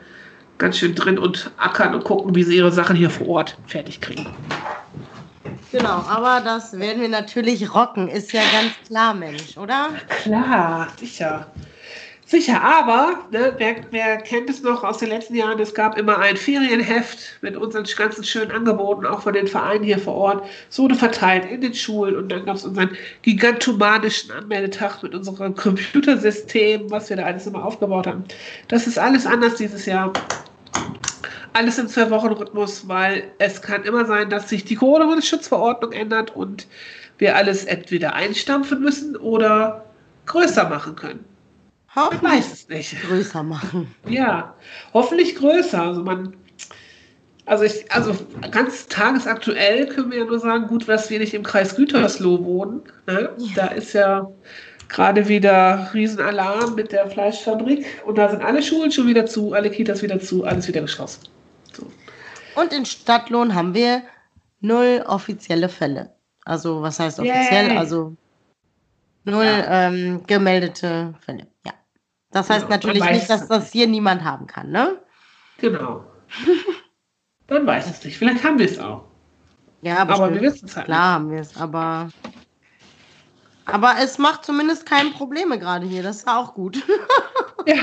ganz 0.59 0.78
schön 0.78 0.94
drin 0.94 1.18
und 1.18 1.50
ackern 1.56 1.94
und 1.94 2.04
gucken, 2.04 2.35
wie 2.35 2.44
sie 2.44 2.56
ihre 2.56 2.71
Sachen 2.71 2.94
hier 2.94 3.11
vor 3.11 3.28
Ort 3.28 3.59
fertig 3.66 4.00
kriegen. 4.00 4.26
Genau, 5.73 6.04
aber 6.09 6.40
das 6.44 6.78
werden 6.78 7.00
wir 7.00 7.09
natürlich 7.09 7.75
rocken, 7.75 8.09
ist 8.09 8.32
ja 8.32 8.42
ganz 8.52 8.73
klar, 8.87 9.14
Mensch, 9.14 9.56
oder? 9.56 9.88
Klar, 10.23 10.88
sicher. 11.00 11.47
Sicher, 12.32 12.62
aber 12.62 13.26
ne, 13.30 13.52
wer, 13.58 13.76
wer, 13.90 14.16
kennt 14.16 14.48
es 14.48 14.62
noch 14.62 14.82
aus 14.84 14.96
den 14.96 15.10
letzten 15.10 15.34
Jahren? 15.34 15.60
Es 15.60 15.74
gab 15.74 15.98
immer 15.98 16.16
ein 16.16 16.38
Ferienheft 16.38 17.18
mit 17.42 17.58
unseren 17.58 17.84
ganzen 17.84 18.24
schönen 18.24 18.50
Angeboten, 18.50 19.04
auch 19.04 19.20
von 19.20 19.34
den 19.34 19.46
Vereinen 19.46 19.84
hier 19.84 19.98
vor 19.98 20.14
Ort, 20.14 20.46
so 20.70 20.88
verteilt 20.88 21.44
in 21.50 21.60
den 21.60 21.74
Schulen. 21.74 22.16
Und 22.16 22.30
dann 22.30 22.46
gab 22.46 22.56
es 22.56 22.64
unseren 22.64 22.96
gigantomanischen 23.20 24.30
Anmeldetag 24.30 25.02
mit 25.02 25.14
unserem 25.14 25.54
Computersystem, 25.54 26.90
was 26.90 27.10
wir 27.10 27.18
da 27.18 27.24
alles 27.24 27.46
immer 27.46 27.62
aufgebaut 27.62 28.06
haben. 28.06 28.24
Das 28.68 28.86
ist 28.86 28.98
alles 28.98 29.26
anders 29.26 29.56
dieses 29.56 29.84
Jahr. 29.84 30.10
Alles 31.52 31.76
im 31.76 31.86
Zwei-Wochen-Rhythmus, 31.86 32.88
weil 32.88 33.24
es 33.40 33.60
kann 33.60 33.84
immer 33.84 34.06
sein, 34.06 34.30
dass 34.30 34.48
sich 34.48 34.64
die 34.64 34.76
Corona-Schutzverordnung 34.76 35.92
ändert 35.92 36.34
und 36.34 36.66
wir 37.18 37.36
alles 37.36 37.66
entweder 37.66 38.14
einstampfen 38.14 38.80
müssen 38.80 39.18
oder 39.18 39.84
größer 40.24 40.66
machen 40.70 40.96
können. 40.96 41.31
Hoffentlich 41.94 42.22
weiß 42.22 42.52
es 42.52 42.68
nicht. 42.68 43.02
größer 43.02 43.42
machen. 43.42 43.94
Ja, 44.08 44.54
hoffentlich 44.94 45.34
größer. 45.37 45.82
Also 45.82 46.02
man, 46.02 46.34
also 47.44 47.64
ich, 47.64 47.90
also 47.92 48.14
ganz 48.50 48.87
tagesaktuell 48.88 49.87
können 49.87 50.11
wir 50.11 50.18
ja 50.18 50.25
nur 50.25 50.38
sagen, 50.38 50.68
gut, 50.68 50.88
dass 50.88 51.11
wir 51.11 51.18
nicht 51.18 51.34
im 51.34 51.42
Kreis 51.42 51.76
Gütersloh 51.76 52.44
wohnen. 52.44 52.82
Ne? 53.06 53.30
Ja. 53.37 53.52
Da 53.54 53.66
ist 53.68 53.92
ja 53.92 54.26
gerade 54.88 55.28
wieder 55.28 55.90
Riesenalarm 55.92 56.75
mit 56.75 56.92
der 56.92 57.11
Fleischfabrik 57.11 57.84
und 58.06 58.16
da 58.16 58.28
sind 58.30 58.42
alle 58.42 58.62
Schulen 58.62 58.92
schon 58.92 59.06
wieder 59.06 59.26
zu, 59.26 59.52
alle 59.52 59.70
Kitas 59.70 60.02
wieder 60.02 60.20
zu, 60.20 60.44
alles 60.44 60.68
wieder 60.68 60.82
geschlossen. 60.82 61.22
So. 61.72 61.87
Und 62.61 62.72
in 62.72 62.84
Stadtlohn 62.84 63.54
haben 63.54 63.75
wir 63.75 64.02
null 64.61 65.02
offizielle 65.06 65.68
Fälle. 65.68 66.11
Also 66.44 66.82
was 66.82 67.00
heißt 67.00 67.18
offiziell? 67.20 67.68
Yay. 67.68 67.76
Also 67.76 68.16
null 69.25 69.44
ja. 69.44 69.88
ähm, 69.88 70.22
gemeldete 70.26 71.14
Fälle. 71.20 71.46
Ja. 71.64 71.72
Das 72.32 72.48
heißt 72.48 72.66
genau, 72.66 72.76
natürlich 72.76 73.04
nicht, 73.04 73.30
dass 73.30 73.46
das 73.46 73.70
hier 73.70 73.86
niemand 73.86 74.24
haben 74.24 74.46
kann, 74.46 74.70
ne? 74.70 74.98
Genau. 75.58 76.04
dann 77.46 77.66
weiß 77.66 77.90
es 77.90 78.04
nicht. 78.04 78.16
Vielleicht 78.16 78.42
haben 78.42 78.58
wir 78.58 78.66
es 78.66 78.78
auch. 78.78 79.04
Ja, 79.82 79.98
aber, 79.98 80.14
aber 80.14 80.34
wir 80.34 80.40
wissen 80.40 80.66
es 80.66 80.76
halt. 80.76 80.86
Klar 80.86 81.14
haben 81.14 81.30
wir 81.30 81.40
es, 81.40 81.56
aber. 81.56 82.08
Aber 83.66 83.94
es 84.00 84.18
macht 84.18 84.44
zumindest 84.44 84.86
keine 84.86 85.10
Probleme 85.10 85.58
gerade 85.58 85.86
hier. 85.86 86.02
Das 86.02 86.16
ist 86.16 86.28
auch 86.28 86.54
gut. 86.54 86.82
ja, 87.66 87.76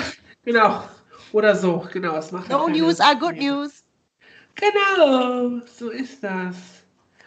genau. 0.44 0.84
Oder 1.32 1.56
so, 1.56 1.88
genau. 1.92 2.16
Es 2.16 2.32
macht 2.32 2.50
no 2.50 2.68
news 2.68 3.00
are 3.00 3.18
good 3.18 3.36
news. 3.36 3.84
Genau, 4.56 5.62
so 5.66 5.90
ist 5.90 6.24
das. 6.24 6.56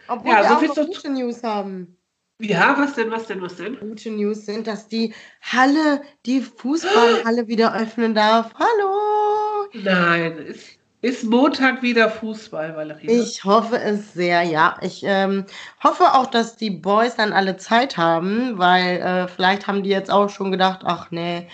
Obwohl 0.07 0.31
ja, 0.31 0.61
wir 0.61 0.67
so 0.67 0.73
auch 0.73 0.77
noch 0.77 0.93
gute 0.93 1.09
News 1.09 1.41
haben. 1.43 1.97
Ja, 2.43 2.75
was 2.77 2.95
denn, 2.95 3.09
was 3.09 3.27
denn, 3.27 3.41
was 3.41 3.55
denn? 3.55 3.79
Gute 3.79 4.11
News 4.11 4.45
sind, 4.45 4.67
dass 4.67 4.89
die 4.89 5.13
Halle, 5.41 6.01
die 6.25 6.41
Fußballhalle 6.41 7.47
wieder 7.47 7.73
öffnen 7.73 8.13
darf. 8.13 8.51
Hallo! 8.55 9.69
Nein, 9.71 10.37
ist, 10.39 10.77
ist 11.01 11.23
Montag 11.23 11.81
wieder 11.81 12.09
Fußball, 12.09 12.75
Valerie? 12.75 13.07
Ich 13.07 13.45
hoffe 13.45 13.79
es 13.79 14.13
sehr, 14.13 14.43
ja. 14.43 14.75
Ich 14.81 15.03
ähm, 15.05 15.45
hoffe 15.81 16.03
auch, 16.03 16.25
dass 16.25 16.57
die 16.57 16.69
Boys 16.69 17.15
dann 17.15 17.31
alle 17.31 17.55
Zeit 17.55 17.95
haben, 17.95 18.57
weil 18.57 18.97
äh, 18.97 19.29
vielleicht 19.29 19.67
haben 19.67 19.81
die 19.81 19.89
jetzt 19.91 20.11
auch 20.11 20.29
schon 20.29 20.51
gedacht, 20.51 20.81
ach 20.83 21.11
nee, 21.11 21.47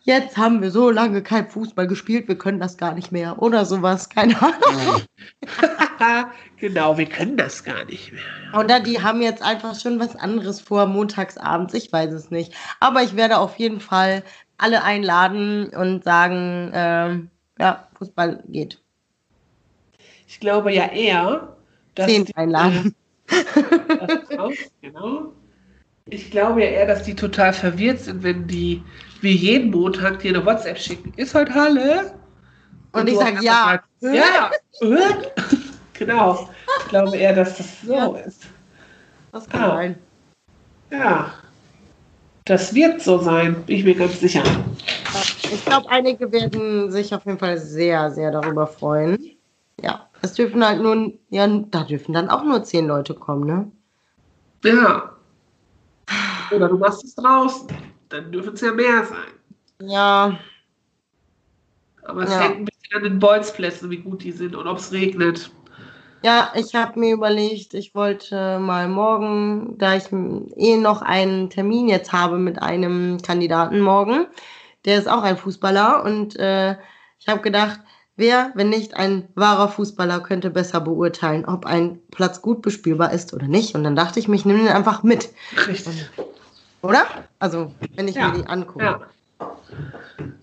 jetzt 0.00 0.36
haben 0.36 0.60
wir 0.60 0.72
so 0.72 0.90
lange 0.90 1.22
kein 1.22 1.48
Fußball 1.48 1.86
gespielt, 1.86 2.26
wir 2.26 2.36
können 2.36 2.58
das 2.58 2.76
gar 2.76 2.94
nicht 2.94 3.12
mehr 3.12 3.40
oder 3.40 3.64
sowas, 3.64 4.08
keine 4.08 4.36
Ahnung. 4.42 5.02
genau, 6.58 6.98
wir 6.98 7.06
können 7.06 7.36
das 7.36 7.64
gar 7.64 7.84
nicht 7.84 8.12
mehr. 8.12 8.22
Oder 8.58 8.80
die 8.80 9.02
haben 9.02 9.22
jetzt 9.22 9.42
einfach 9.42 9.78
schon 9.78 9.98
was 10.00 10.16
anderes 10.16 10.60
vor, 10.60 10.86
montagsabends, 10.86 11.74
ich 11.74 11.92
weiß 11.92 12.12
es 12.12 12.30
nicht. 12.30 12.52
Aber 12.80 13.02
ich 13.02 13.16
werde 13.16 13.38
auf 13.38 13.56
jeden 13.56 13.80
Fall 13.80 14.22
alle 14.58 14.82
einladen 14.82 15.68
und 15.70 16.04
sagen, 16.04 16.72
äh, 16.72 17.62
ja, 17.62 17.88
Fußball 17.98 18.42
geht. 18.48 18.80
Ich 20.26 20.40
glaube 20.40 20.72
ja 20.72 20.86
eher, 20.86 21.56
dass. 21.94 22.06
Zehn 22.06 22.24
die, 22.24 22.36
einladen. 22.36 22.94
Äh, 23.28 24.54
genau. 24.82 25.32
Ich 26.08 26.30
glaube 26.30 26.62
ja 26.62 26.70
eher, 26.70 26.86
dass 26.86 27.02
die 27.02 27.16
total 27.16 27.52
verwirrt 27.52 28.00
sind, 28.00 28.22
wenn 28.22 28.46
die 28.46 28.82
wie 29.20 29.32
jeden 29.32 29.70
Montag 29.70 30.20
dir 30.20 30.34
eine 30.34 30.46
WhatsApp 30.46 30.78
schicken. 30.78 31.12
Ist 31.16 31.34
heute 31.34 31.54
Halle? 31.54 32.14
Und, 32.92 33.02
und 33.02 33.08
ich 33.08 33.16
sage 33.16 33.38
ja. 33.42 33.82
ja. 34.00 34.50
Genau. 35.98 36.48
Ich 36.82 36.88
glaube 36.88 37.16
eher, 37.16 37.34
dass 37.34 37.56
das 37.56 37.80
so 37.82 37.92
ja. 37.92 38.06
ist. 38.18 38.46
Das 39.32 39.48
kann 39.48 39.62
ah. 39.62 39.76
sein. 39.76 39.98
Ja. 40.90 41.32
Das 42.44 42.74
wird 42.74 43.02
so 43.02 43.18
sein, 43.18 43.62
bin 43.64 43.76
ich 43.76 43.84
mir 43.84 43.94
ganz 43.96 44.20
sicher. 44.20 44.42
Ich 45.42 45.64
glaube, 45.64 45.88
einige 45.90 46.30
werden 46.30 46.90
sich 46.90 47.12
auf 47.14 47.24
jeden 47.26 47.38
Fall 47.38 47.58
sehr, 47.58 48.10
sehr 48.12 48.30
darüber 48.30 48.66
freuen. 48.66 49.18
Ja, 49.82 50.08
es 50.22 50.34
dürfen 50.34 50.64
halt 50.64 50.80
nur, 50.80 51.12
ja, 51.30 51.46
da 51.46 51.82
dürfen 51.82 52.12
dann 52.12 52.28
auch 52.28 52.44
nur 52.44 52.62
zehn 52.62 52.86
Leute 52.86 53.14
kommen, 53.14 53.46
ne? 53.46 53.70
Ja. 54.64 55.10
Oder 56.52 56.68
du 56.68 56.78
machst 56.78 57.04
es 57.04 57.14
draußen 57.16 57.68
dann 58.08 58.32
dürfen 58.32 58.54
es 58.54 58.60
ja 58.60 58.72
mehr 58.72 59.04
sein. 59.04 59.88
Ja. 59.88 60.38
Aber 62.02 62.22
es 62.22 62.30
ja. 62.30 62.40
hängt 62.40 62.56
ein 62.58 62.64
bisschen 62.64 62.96
an 62.96 63.02
den 63.02 63.18
Bolzplätzen, 63.18 63.90
wie 63.90 63.98
gut 63.98 64.22
die 64.22 64.32
sind 64.32 64.54
und 64.54 64.66
ob 64.66 64.78
es 64.78 64.92
regnet. 64.92 65.50
Ja, 66.22 66.52
ich 66.54 66.74
habe 66.74 66.98
mir 66.98 67.12
überlegt, 67.12 67.74
ich 67.74 67.94
wollte 67.94 68.58
mal 68.58 68.88
morgen, 68.88 69.76
da 69.78 69.94
ich 69.94 70.10
eh 70.12 70.76
noch 70.76 71.02
einen 71.02 71.50
Termin 71.50 71.88
jetzt 71.88 72.12
habe 72.12 72.38
mit 72.38 72.60
einem 72.60 73.20
Kandidaten 73.22 73.80
morgen, 73.80 74.26
der 74.84 74.98
ist 74.98 75.08
auch 75.08 75.22
ein 75.22 75.36
Fußballer 75.36 76.04
und 76.04 76.36
äh, 76.36 76.76
ich 77.18 77.28
habe 77.28 77.40
gedacht, 77.42 77.80
wer, 78.16 78.50
wenn 78.54 78.70
nicht 78.70 78.94
ein 78.94 79.28
wahrer 79.34 79.68
Fußballer, 79.68 80.20
könnte 80.20 80.50
besser 80.50 80.80
beurteilen, 80.80 81.44
ob 81.44 81.66
ein 81.66 82.00
Platz 82.10 82.42
gut 82.42 82.62
bespielbar 82.62 83.12
ist 83.12 83.32
oder 83.34 83.46
nicht. 83.46 83.74
Und 83.74 83.84
dann 83.84 83.96
dachte 83.96 84.18
ich 84.18 84.28
mir, 84.28 84.36
ich 84.36 84.44
nehme 84.44 84.60
den 84.60 84.68
einfach 84.68 85.02
mit. 85.02 85.30
Richtig. 85.66 86.08
Oder? 86.82 87.06
Also, 87.38 87.72
wenn 87.94 88.08
ich 88.08 88.16
ja. 88.16 88.28
mir 88.28 88.38
die 88.38 88.46
angucke. 88.46 88.84
Ja. 88.84 89.00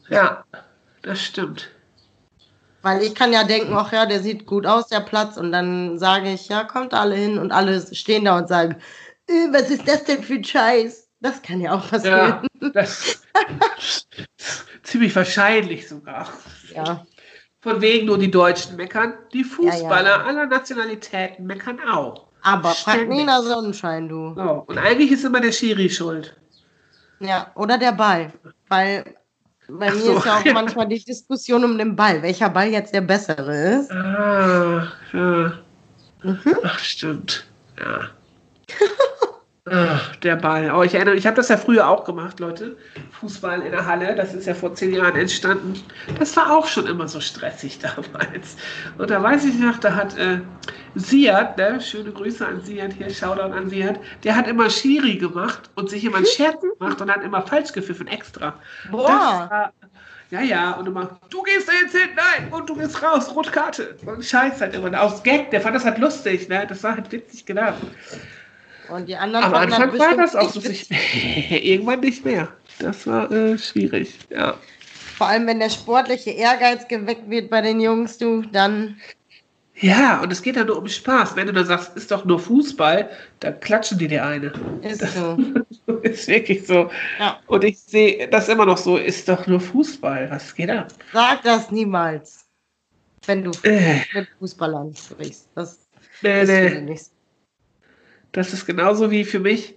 ja, 0.09 0.43
das 1.01 1.21
stimmt. 1.21 1.72
Weil 2.83 3.01
ich 3.01 3.15
kann 3.15 3.31
ja 3.31 3.45
denken, 3.45 3.73
ach 3.73 3.93
ja, 3.93 4.05
der 4.05 4.19
sieht 4.19 4.45
gut 4.45 4.65
aus, 4.65 4.87
der 4.87 4.99
Platz. 4.99 5.37
Und 5.37 5.53
dann 5.53 5.97
sage 5.97 6.29
ich, 6.29 6.49
ja, 6.49 6.65
kommt 6.65 6.93
alle 6.93 7.15
hin 7.15 7.39
und 7.39 7.53
alle 7.53 7.81
stehen 7.95 8.25
da 8.25 8.37
und 8.37 8.49
sagen, 8.49 8.75
äh, 9.27 9.47
was 9.51 9.69
ist 9.69 9.87
das 9.87 10.03
denn 10.03 10.21
für 10.21 10.33
ein 10.33 10.43
Scheiß? 10.43 11.09
Das 11.21 11.41
kann 11.41 11.61
ja 11.61 11.73
auch 11.73 11.89
passieren. 11.89 12.41
Ja, 12.61 12.69
das 12.73 13.23
ziemlich 14.83 15.15
wahrscheinlich 15.15 15.87
sogar. 15.87 16.27
Ja. 16.75 17.05
Von 17.61 17.79
wegen 17.79 18.07
nur 18.07 18.17
die 18.17 18.29
Deutschen 18.29 18.75
meckern, 18.75 19.13
die 19.31 19.45
Fußballer 19.45 20.09
ja, 20.09 20.17
ja. 20.17 20.25
aller 20.25 20.45
Nationalitäten 20.47 21.45
meckern 21.45 21.79
auch. 21.89 22.27
Aber 22.41 22.71
frag 22.71 23.07
Nina 23.07 23.41
Sonnenschein, 23.41 24.09
du. 24.09 24.33
So. 24.35 24.65
Und 24.67 24.77
eigentlich 24.77 25.13
ist 25.13 25.23
immer 25.23 25.39
der 25.39 25.53
Schiri 25.53 25.89
schuld. 25.89 26.35
Ja, 27.21 27.49
oder 27.55 27.77
der 27.77 27.93
Ball. 27.93 28.33
Weil 28.67 29.15
bei 29.79 29.91
mir 29.91 29.99
so. 29.99 30.17
ist 30.17 30.25
ja 30.25 30.37
auch 30.37 30.45
manchmal 30.53 30.87
die 30.87 31.03
Diskussion 31.03 31.63
um 31.63 31.77
den 31.77 31.95
Ball, 31.95 32.21
welcher 32.21 32.49
Ball 32.49 32.69
jetzt 32.69 32.93
der 32.93 33.01
bessere 33.01 33.79
ist. 33.79 33.91
Ah, 33.91 34.87
ja. 35.11 35.53
Mhm. 36.23 36.57
Ach, 36.63 36.79
stimmt. 36.79 37.45
Ja. 37.79 38.09
Ach, 39.65 40.13
der 40.17 40.35
Ball. 40.35 40.73
Oh, 40.75 40.83
ich 40.83 40.93
erinnere, 40.93 41.15
ich 41.15 41.25
habe 41.25 41.37
das 41.37 41.47
ja 41.47 41.55
früher 41.55 41.87
auch 41.87 42.03
gemacht, 42.03 42.41
Leute. 42.41 42.75
Fußball 43.11 43.61
in 43.61 43.71
der 43.71 43.85
Halle, 43.85 44.13
das 44.13 44.33
ist 44.33 44.45
ja 44.45 44.53
vor 44.53 44.75
zehn 44.75 44.93
Jahren 44.93 45.15
entstanden. 45.15 45.81
Das 46.19 46.35
war 46.35 46.51
auch 46.51 46.67
schon 46.67 46.85
immer 46.85 47.07
so 47.07 47.21
stressig 47.21 47.79
damals. 47.81 48.57
Und 48.97 49.09
da 49.09 49.23
weiß 49.23 49.45
ich 49.45 49.57
noch, 49.57 49.77
da 49.77 49.95
hat 49.95 50.17
äh, 50.17 50.41
Siad, 50.95 51.57
ne, 51.57 51.79
schöne 51.79 52.11
Grüße 52.11 52.45
an 52.45 52.61
Siad 52.61 52.91
hier, 52.91 53.09
Shoutout 53.09 53.53
an 53.53 53.69
Siad, 53.69 54.01
der 54.25 54.35
hat 54.35 54.49
immer 54.49 54.69
Schiri 54.69 55.15
gemacht 55.15 55.69
und 55.75 55.89
sich 55.89 56.03
immer 56.03 56.17
einen 56.17 56.25
Scherz 56.25 56.59
gemacht 56.77 56.99
und 56.99 57.09
hat 57.09 57.23
immer 57.23 57.41
falsch 57.41 57.71
gepfiffen, 57.71 58.07
extra. 58.07 58.55
Boah. 58.91 59.07
War, 59.07 59.73
ja, 60.29 60.41
ja, 60.41 60.71
und 60.71 60.87
immer, 60.87 61.19
du 61.29 61.41
gehst 61.43 61.69
da 61.69 61.73
jetzt 61.73 61.95
hin, 61.95 62.09
nein, 62.15 62.51
und 62.51 62.69
du 62.69 62.75
gehst 62.75 63.01
raus, 63.01 63.33
Rotkarte. 63.33 63.95
Und 64.05 64.25
Scheiß 64.25 64.59
halt 64.59 64.75
immer. 64.75 64.99
Aus 64.99 65.23
Gag, 65.23 65.51
der 65.51 65.61
fand 65.61 65.75
das 65.75 65.85
halt 65.85 65.99
lustig, 65.99 66.49
ne? 66.49 66.65
Das 66.67 66.83
war 66.83 66.95
halt 66.95 67.09
witzig 67.11 67.45
gedacht. 67.45 67.77
Und 68.93 69.09
die 69.09 69.15
anderen 69.15 69.45
Am 69.45 69.53
Anfang 69.55 69.97
war 69.97 70.15
das 70.15 70.35
auch 70.35 70.49
so 70.49 70.59
sich, 70.59 70.87
irgendwann 71.49 72.01
nicht 72.01 72.23
mehr. 72.23 72.47
Das 72.79 73.07
war 73.07 73.31
äh, 73.31 73.57
schwierig, 73.57 74.19
ja. 74.29 74.55
Vor 75.17 75.27
allem, 75.27 75.47
wenn 75.47 75.59
der 75.59 75.69
sportliche 75.69 76.31
Ehrgeiz 76.31 76.87
geweckt 76.87 77.29
wird 77.29 77.49
bei 77.49 77.61
den 77.61 77.79
Jungs, 77.79 78.17
du, 78.17 78.43
dann. 78.51 78.97
Ja, 79.75 80.21
und 80.21 80.31
es 80.31 80.41
geht 80.41 80.55
ja 80.55 80.63
nur 80.63 80.77
um 80.77 80.87
Spaß. 80.87 81.35
Wenn 81.35 81.47
du 81.47 81.53
dann 81.53 81.65
sagst, 81.65 81.95
ist 81.97 82.11
doch 82.11 82.23
nur 82.25 82.39
Fußball, 82.39 83.09
dann 83.39 83.59
klatschen 83.59 83.97
die 83.97 84.07
dir 84.07 84.25
eine. 84.25 84.53
Ist 84.81 85.01
so. 85.01 85.37
ist 86.03 86.27
wirklich 86.27 86.65
so. 86.67 86.89
Ja. 87.19 87.39
Und 87.47 87.63
ich 87.63 87.79
sehe 87.79 88.27
das 88.27 88.47
immer 88.49 88.65
noch 88.65 88.77
so, 88.77 88.97
ist 88.97 89.27
doch 89.27 89.47
nur 89.47 89.59
Fußball. 89.59 90.29
Was 90.29 90.53
geht 90.53 90.69
ab? 90.69 90.89
Sag 91.11 91.41
das 91.43 91.71
niemals, 91.71 92.45
wenn 93.25 93.43
du 93.43 93.51
äh. 93.63 94.01
mit 94.13 94.27
Fußballern 94.39 94.95
sprichst. 94.95 95.49
Das 95.55 95.79
nee, 96.21 96.43
nee. 96.43 96.81
Nicht. 96.81 97.12
Das 98.33 98.51
ist 98.51 98.65
genauso 98.65 99.09
wie 99.11 99.23
für 99.23 99.39
mich. 99.39 99.75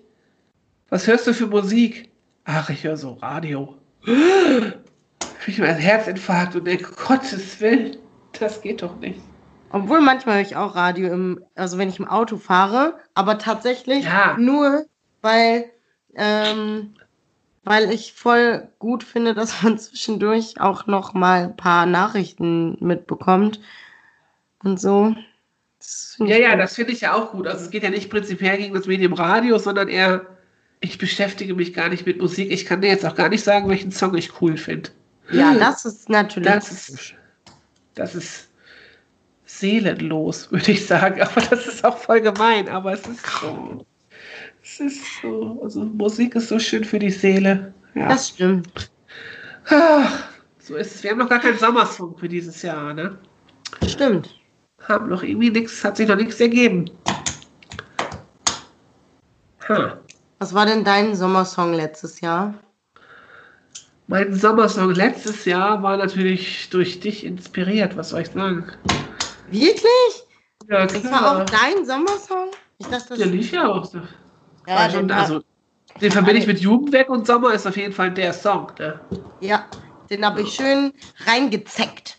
Was 0.88 1.06
hörst 1.06 1.26
du 1.26 1.34
für 1.34 1.46
Musik? 1.46 2.10
Ach, 2.44 2.68
ich 2.70 2.82
höre 2.84 2.96
so 2.96 3.12
Radio. 3.14 3.76
Ich 5.48 5.58
mir 5.60 5.68
ein 5.68 5.76
Herzinfarkt 5.76 6.56
und 6.56 6.64
denke, 6.64 6.90
Gottes 7.06 7.60
Willen, 7.60 7.98
das 8.40 8.60
geht 8.62 8.82
doch 8.82 8.98
nicht. 8.98 9.20
Obwohl 9.70 10.00
manchmal 10.00 10.36
höre 10.36 10.42
ich 10.42 10.56
auch 10.56 10.74
Radio, 10.74 11.12
im, 11.12 11.44
also 11.54 11.78
wenn 11.78 11.88
ich 11.88 12.00
im 12.00 12.08
Auto 12.08 12.36
fahre, 12.36 12.98
aber 13.14 13.38
tatsächlich 13.38 14.04
Ja. 14.04 14.36
nur, 14.36 14.86
weil, 15.22 15.66
ähm, 16.16 16.94
weil 17.62 17.92
ich 17.92 18.12
voll 18.12 18.68
gut 18.80 19.04
finde, 19.04 19.34
dass 19.34 19.62
man 19.62 19.78
zwischendurch 19.78 20.60
auch 20.60 20.86
noch 20.88 21.14
mal 21.14 21.44
ein 21.44 21.56
paar 21.56 21.86
Nachrichten 21.86 22.76
mitbekommt 22.84 23.60
und 24.64 24.80
so. 24.80 25.14
Ja, 26.18 26.36
ich 26.36 26.42
ja, 26.42 26.56
das 26.56 26.74
finde 26.74 26.92
ich 26.92 27.02
ja 27.02 27.14
auch 27.14 27.32
gut. 27.32 27.46
Also 27.46 27.64
es 27.64 27.70
geht 27.70 27.82
ja 27.82 27.90
nicht 27.90 28.10
prinzipiell 28.10 28.58
gegen 28.58 28.74
das 28.74 28.86
Medium 28.86 29.12
Radio, 29.12 29.58
sondern 29.58 29.88
eher, 29.88 30.26
ich 30.80 30.98
beschäftige 30.98 31.54
mich 31.54 31.74
gar 31.74 31.88
nicht 31.88 32.06
mit 32.06 32.20
Musik. 32.20 32.50
Ich 32.50 32.64
kann 32.64 32.80
dir 32.80 32.88
jetzt 32.88 33.04
auch 33.04 33.14
gar 33.14 33.28
nicht 33.28 33.44
sagen, 33.44 33.68
welchen 33.68 33.92
Song 33.92 34.14
ich 34.16 34.40
cool 34.40 34.56
finde. 34.56 34.90
ja, 35.30 35.54
das 35.54 35.84
ist 35.84 36.08
natürlich. 36.08 36.48
Das 36.48 36.70
ist, 36.70 37.14
das 37.94 38.14
ist 38.14 38.48
seelenlos, 39.44 40.50
würde 40.50 40.72
ich 40.72 40.86
sagen. 40.86 41.20
Aber 41.22 41.40
das 41.40 41.66
ist 41.66 41.84
auch 41.84 41.98
voll 41.98 42.20
gemein. 42.20 42.68
Aber 42.68 42.92
es 42.92 43.06
ist 43.06 43.24
so. 43.40 43.86
Es 44.62 44.80
ist 44.80 45.00
so. 45.22 45.60
Also 45.62 45.80
Musik 45.84 46.34
ist 46.34 46.48
so 46.48 46.58
schön 46.58 46.84
für 46.84 46.98
die 46.98 47.10
Seele. 47.10 47.72
Ja. 47.94 48.08
das 48.08 48.28
stimmt. 48.28 48.90
Ach, 49.70 50.24
so 50.58 50.76
ist 50.76 50.96
es. 50.96 51.02
Wir 51.02 51.10
haben 51.10 51.18
noch 51.18 51.28
gar 51.28 51.40
keinen 51.40 51.58
Sommersong 51.58 52.16
für 52.18 52.28
dieses 52.28 52.60
Jahr, 52.62 52.92
ne? 52.92 53.18
Stimmt. 53.86 54.34
Haben 54.82 55.08
noch 55.08 55.22
irgendwie 55.22 55.50
nichts, 55.50 55.84
hat 55.84 55.96
sich 55.96 56.08
noch 56.08 56.16
nichts 56.16 56.40
ergeben. 56.40 56.90
Ha. 59.68 59.98
Was 60.38 60.54
war 60.54 60.66
denn 60.66 60.84
dein 60.84 61.16
Sommersong 61.16 61.72
letztes 61.72 62.20
Jahr? 62.20 62.54
Mein 64.06 64.34
Sommersong 64.34 64.92
letztes 64.92 65.44
Jahr 65.44 65.82
war 65.82 65.96
natürlich 65.96 66.68
durch 66.70 67.00
dich 67.00 67.24
inspiriert. 67.24 67.96
Was 67.96 68.10
soll 68.10 68.20
ich 68.20 68.28
sagen? 68.30 68.64
Wirklich? 69.50 69.82
Ja, 70.68 70.86
Das 70.86 71.04
war 71.10 71.42
auch 71.42 71.44
dein 71.46 71.84
Sommersong? 71.84 72.50
Ich 72.78 72.86
dachte, 72.86 73.08
das 73.10 73.18
Der 73.18 73.26
lief 73.26 73.50
ja 73.52 73.66
auch. 73.68 73.84
so. 73.84 74.00
Ja, 74.68 74.88
den, 74.88 75.10
also, 75.10 75.42
den 76.00 76.12
verbinde 76.12 76.40
ich 76.40 76.46
mit 76.46 76.60
Jugend 76.60 76.92
weg 76.92 77.08
und 77.08 77.26
Sommer 77.26 77.54
ist 77.54 77.66
auf 77.66 77.76
jeden 77.76 77.92
Fall 77.92 78.12
der 78.12 78.32
Song. 78.32 78.70
Ne? 78.78 79.00
ja, 79.40 79.64
den 80.10 80.24
habe 80.24 80.42
ich 80.42 80.54
schön 80.54 80.92
reingezeckt. 81.24 82.15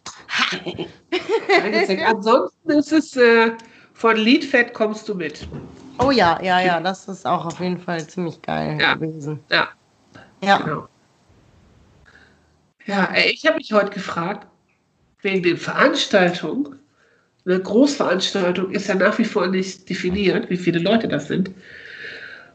Ansonsten 2.06 2.72
ist 2.72 2.92
es 2.92 3.16
äh, 3.16 3.52
von 3.94 4.18
Liedfett 4.18 4.74
kommst 4.74 5.08
du 5.10 5.16
mit. 5.16 5.48
Oh 6.00 6.12
ja, 6.12 6.40
ja, 6.42 6.60
ja, 6.60 6.80
das 6.80 7.08
ist 7.08 7.26
auch 7.26 7.46
auf 7.46 7.60
jeden 7.60 7.80
Fall 7.80 8.06
ziemlich 8.08 8.42
geil 8.42 8.78
Ja. 8.80 8.94
gewesen. 8.96 9.44
Ja, 9.50 9.70
Ja, 10.44 10.58
genau. 10.58 10.88
Ja, 12.86 13.06
ey, 13.14 13.32
ich 13.32 13.46
habe 13.46 13.58
mich 13.58 13.74
heute 13.74 13.90
gefragt, 13.92 14.48
wegen 15.22 15.44
den 15.44 15.58
Veranstaltungen, 15.58 16.80
eine 17.46 17.60
Großveranstaltung 17.60 18.72
ist 18.72 18.88
ja 18.88 18.96
nach 18.96 19.18
wie 19.18 19.26
vor 19.26 19.48
nicht 19.48 19.90
definiert, 19.90 20.50
wie 20.50 20.58
viele 20.58 20.80
Leute 20.80 21.08
das 21.08 21.28
sind. 21.28 21.52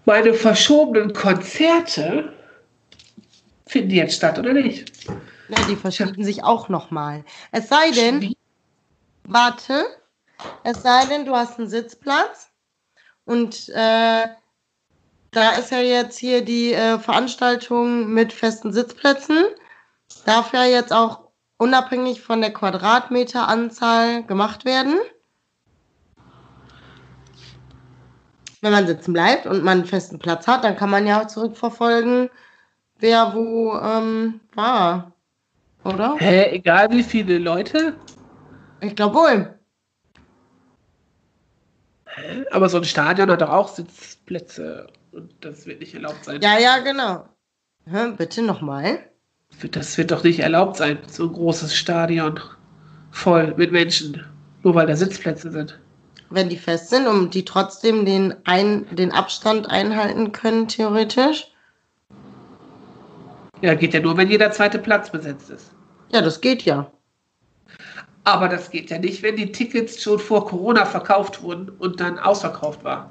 Meine 0.05 0.35
verschobenen 0.35 1.13
Konzerte, 1.13 2.33
finden 3.67 3.91
jetzt 3.91 4.17
statt 4.17 4.39
oder 4.39 4.53
nicht? 4.53 4.93
Ja, 5.49 5.65
die 5.69 5.77
verschieben 5.77 6.25
sich 6.25 6.45
auch 6.45 6.69
nochmal. 6.69 7.25
Es 7.51 7.69
sei 7.69 7.91
denn, 7.91 8.35
warte, 9.25 9.85
es 10.65 10.83
sei 10.83 11.07
denn, 11.07 11.25
du 11.25 11.35
hast 11.35 11.59
einen 11.59 11.69
Sitzplatz 11.69 12.49
und 13.25 13.69
äh, 13.71 14.27
da 15.31 15.51
ist 15.53 15.71
ja 15.71 15.81
jetzt 15.81 16.19
hier 16.19 16.45
die 16.45 16.75
äh, 16.75 16.99
Veranstaltung 16.99 18.13
mit 18.13 18.33
festen 18.33 18.73
Sitzplätzen. 18.73 19.45
Darf 20.27 20.53
ja 20.53 20.65
jetzt 20.65 20.93
auch 20.93 21.29
unabhängig 21.57 22.21
von 22.21 22.41
der 22.41 22.53
Quadratmeteranzahl 22.53 24.25
gemacht 24.25 24.65
werden. 24.65 24.97
Wenn 28.61 28.73
man 28.73 28.87
sitzen 28.87 29.13
bleibt 29.13 29.47
und 29.47 29.65
man 29.65 29.79
einen 29.79 29.87
festen 29.87 30.19
Platz 30.19 30.47
hat, 30.47 30.65
dann 30.65 30.77
kann 30.77 30.91
man 30.91 31.07
ja 31.07 31.23
auch 31.23 31.27
zurückverfolgen, 31.27 32.29
wer 32.99 33.35
wo 33.35 33.75
ähm, 33.79 34.41
war. 34.55 35.13
Oder? 35.85 36.17
Hä, 36.19 36.51
egal 36.53 36.91
wie 36.91 37.03
viele 37.03 37.39
Leute? 37.39 37.95
Ich 38.81 38.95
glaube 38.95 39.17
wohl. 39.17 39.59
Aber 42.51 42.69
so 42.69 42.79
ein 42.79 42.85
Stadion 42.85 43.31
hat 43.31 43.41
doch 43.41 43.49
auch 43.49 43.69
Sitzplätze 43.69 44.89
und 45.13 45.33
das 45.41 45.67
wird 45.67 45.81
nicht 45.81 45.95
erlaubt 45.95 46.25
sein. 46.25 46.41
Ja, 46.41 46.59
ja, 46.59 46.79
genau. 46.79 47.29
Hä, 47.87 48.13
bitte 48.17 48.43
nochmal. 48.43 49.11
Das 49.71 49.99
wird 49.99 50.11
doch 50.11 50.23
nicht 50.25 50.41
erlaubt 50.41 50.77
sein, 50.77 50.99
so 51.09 51.25
ein 51.25 51.33
großes 51.33 51.75
Stadion 51.75 52.41
voll 53.11 53.55
mit 53.57 53.73
Menschen, 53.73 54.25
nur 54.63 54.75
weil 54.75 54.87
da 54.87 54.97
Sitzplätze 54.97 55.51
sind. 55.51 55.79
Wenn 56.31 56.49
die 56.49 56.57
fest 56.57 56.89
sind 56.89 57.07
und 57.07 57.35
die 57.35 57.45
trotzdem 57.45 58.07
den, 58.07 58.35
ein, 58.45 58.87
den 58.95 59.13
Abstand 59.13 59.69
einhalten 59.71 60.33
können, 60.33 60.69
theoretisch. 60.69 61.52
Ja, 63.63 63.75
geht 63.75 63.95
ja 63.95 64.01
nur, 64.01 64.17
wenn 64.17 64.29
jeder 64.29 64.51
zweite 64.51 64.79
Platz 64.79 65.11
besetzt 65.11 65.51
ist. 65.51 65.73
Ja, 66.13 66.21
das 66.21 66.41
geht 66.41 66.63
ja. 66.63 66.91
Aber 68.25 68.49
das 68.49 68.71
geht 68.71 68.91
ja 68.91 68.99
nicht, 68.99 69.23
wenn 69.23 69.37
die 69.37 69.51
Tickets 69.51 70.03
schon 70.03 70.19
vor 70.19 70.47
Corona 70.47 70.85
verkauft 70.85 71.43
wurden 71.43 71.71
und 71.71 72.01
dann 72.01 72.19
ausverkauft 72.19 72.85
war. 72.85 73.11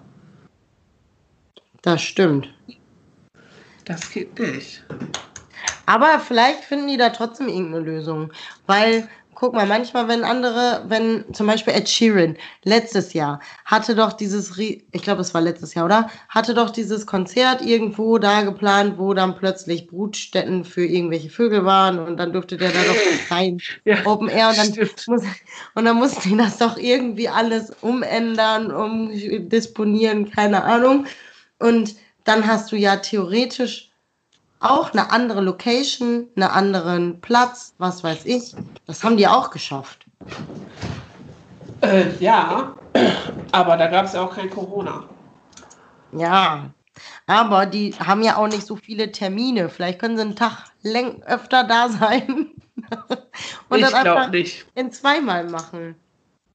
Das 1.82 2.02
stimmt. 2.02 2.54
Das 3.86 4.12
geht 4.12 4.38
nicht. 4.40 4.84
Aber 5.86 6.20
vielleicht 6.20 6.64
finden 6.64 6.88
die 6.88 6.98
da 6.98 7.10
trotzdem 7.10 7.48
irgendeine 7.48 7.84
Lösung. 7.84 8.32
Weil, 8.68 9.10
guck 9.42 9.56
mal, 9.56 9.66
manchmal, 9.66 10.08
wenn 10.08 10.24
andere, 10.24 10.84
wenn 10.88 11.26
zum 11.34 11.48
Beispiel 11.48 11.74
Ed 11.74 11.90
Sheeran 11.90 12.38
letztes 12.64 13.14
Jahr 13.14 13.40
hatte 13.66 13.96
doch 13.96 14.14
dieses, 14.14 14.56
ich 14.60 15.02
glaube, 15.02 15.22
es 15.22 15.34
war 15.34 15.42
letztes 15.42 15.74
Jahr, 15.74 15.86
oder? 15.86 16.12
Hatte 16.30 16.54
doch 16.54 16.70
dieses 16.70 17.08
Konzert 17.08 17.64
irgendwo 17.64 18.20
da 18.20 18.44
geplant, 18.44 19.00
wo 19.00 19.16
dann 19.16 19.36
plötzlich 19.36 19.88
Brutstätten 19.88 20.64
für 20.64 20.86
irgendwelche 20.86 21.32
Vögel 21.32 21.66
waren 21.66 21.98
und 21.98 22.18
dann 22.18 22.34
durfte 22.34 22.56
der 22.56 22.70
da 22.70 22.84
doch 22.84 22.96
rein. 23.36 23.60
Ja, 23.84 24.06
Open 24.06 24.30
Air 24.30 24.50
und 24.50 24.58
dann, 24.60 24.90
muss, 25.08 25.24
und 25.74 25.86
dann 25.86 25.98
mussten 25.98 26.30
die 26.30 26.38
das 26.38 26.60
doch 26.60 26.78
irgendwie 26.78 27.28
alles 27.28 27.72
umändern, 27.82 28.72
umdisponieren, 28.72 30.30
keine 30.30 30.64
Ahnung. 30.64 31.08
Und 31.58 31.96
dann 32.26 32.46
hast 32.46 32.72
du 32.72 32.76
ja 32.76 32.98
theoretisch 32.98 33.91
auch 34.62 34.94
eine 34.94 35.12
andere 35.12 35.42
Location, 35.42 36.28
einen 36.36 36.50
anderen 36.50 37.22
Platz, 37.22 37.74
was 37.78 38.04
weiß 38.04 38.26
ich. 38.26 38.56
Das 38.86 39.04
haben 39.04 39.18
die 39.18 39.28
auch 39.28 39.50
geschafft. 39.50 40.06
Äh, 41.82 42.16
ja, 42.20 42.76
aber 43.52 43.78
da 43.78 43.88
gab 43.88 44.06
es 44.06 44.14
ja 44.14 44.22
auch 44.22 44.36
kein 44.36 44.50
Corona. 44.50 45.04
Ja. 46.12 46.70
Aber 47.26 47.66
die 47.66 47.94
haben 47.94 48.22
ja 48.22 48.38
auch 48.38 48.48
nicht 48.48 48.66
so 48.66 48.76
viele 48.76 49.12
Termine. 49.12 49.70
Vielleicht 49.70 50.00
können 50.00 50.18
sie 50.18 50.22
einen 50.22 50.36
Tag 50.36 50.66
öfter 51.26 51.64
da 51.64 51.90
sein. 51.90 52.52
und 53.70 53.80
ich 53.80 53.88
glaube 53.88 54.30
nicht. 54.30 54.66
in 54.76 54.92
zweimal 54.92 55.46
machen. 55.46 55.96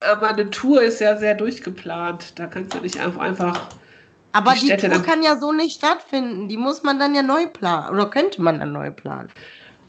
Aber 0.00 0.28
eine 0.28 0.50
Tour 0.50 0.82
ist 0.82 1.00
ja 1.00 1.16
sehr 1.16 1.34
durchgeplant. 1.34 2.38
Da 2.38 2.46
kannst 2.46 2.74
du 2.74 2.80
nicht 2.80 3.00
einfach, 3.00 3.22
einfach 3.22 3.68
Aber 4.36 4.52
Die 4.52 4.66
die, 4.66 4.76
Tour 4.76 5.02
kann 5.02 5.22
ja 5.22 5.38
so 5.38 5.50
nicht 5.52 5.76
stattfinden. 5.76 6.46
Die 6.48 6.58
muss 6.58 6.82
man 6.82 6.98
dann 6.98 7.14
ja 7.14 7.22
neu 7.22 7.46
planen. 7.46 7.88
Oder 7.94 8.10
könnte 8.10 8.42
man 8.42 8.60
dann 8.60 8.72
neu 8.72 8.90
planen. 8.90 9.30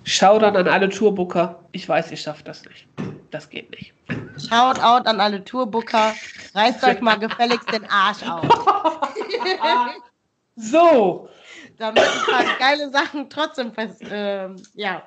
Schau 0.05 0.39
dann 0.39 0.55
an 0.55 0.69
alle 0.69 0.87
Tourbooker. 0.87 1.59
Ich 1.73 1.89
weiß, 1.89 2.11
ihr 2.11 2.17
schafft 2.17 2.47
das 2.47 2.63
nicht. 2.63 2.87
Das 3.29 3.49
geht 3.49 3.69
nicht. 3.71 3.93
Shout 4.37 4.79
out 4.81 5.05
an 5.05 5.19
alle 5.19 5.43
Tourbooker. 5.43 6.13
Reißt 6.55 6.81
euch 6.85 7.01
mal 7.01 7.19
gefälligst 7.19 7.69
den 7.73 7.89
Arsch 7.89 8.23
auf. 8.23 8.41
So, 10.59 11.29
Damit 11.77 12.01
ein 12.01 12.25
paar 12.25 12.57
geile 12.57 12.89
Sachen 12.89 13.29
trotzdem 13.29 13.71
fest. 13.71 14.01
ähm, 14.09 14.55
ja. 14.73 15.03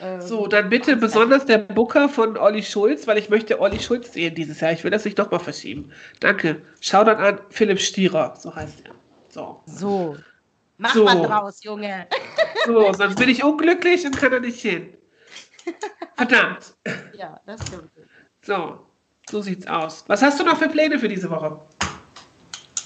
Ähm, 0.00 0.20
so, 0.20 0.46
dann 0.46 0.68
bitte 0.68 0.96
besonders 0.96 1.44
der 1.46 1.58
Booker 1.58 2.08
von 2.08 2.36
Olli 2.36 2.62
Schulz, 2.62 3.06
weil 3.06 3.18
ich 3.18 3.28
möchte 3.30 3.60
Olli 3.60 3.80
Schulz 3.80 4.12
sehen 4.12 4.34
dieses 4.34 4.60
Jahr. 4.60 4.72
Ich 4.72 4.84
will 4.84 4.90
das 4.90 5.04
nicht 5.04 5.18
nochmal 5.18 5.40
verschieben. 5.40 5.90
Danke. 6.20 6.62
Schau 6.80 7.04
dann 7.04 7.16
an 7.18 7.40
Philipp 7.50 7.80
Stierer, 7.80 8.34
so 8.36 8.54
heißt 8.54 8.84
er. 8.84 8.92
So, 9.30 9.62
So. 9.66 10.16
Mach 10.78 10.94
So. 10.94 11.04
mal 11.04 11.22
draus, 11.22 11.62
Junge. 11.64 12.06
so, 12.66 12.92
sonst 12.92 13.16
bin 13.16 13.28
ich 13.28 13.42
unglücklich 13.42 14.04
und 14.06 14.16
kann 14.16 14.30
da 14.30 14.38
nicht 14.40 14.60
hin. 14.60 14.94
Verdammt. 16.16 16.74
Ja, 17.12 17.40
das 17.46 17.66
stimmt. 17.66 17.90
So, 18.42 18.78
so 19.28 19.42
sieht's 19.42 19.66
aus. 19.66 20.04
Was 20.06 20.22
hast 20.22 20.38
du 20.40 20.44
noch 20.44 20.56
für 20.56 20.68
Pläne 20.68 20.98
für 20.98 21.08
diese 21.08 21.30
Woche? 21.30 21.60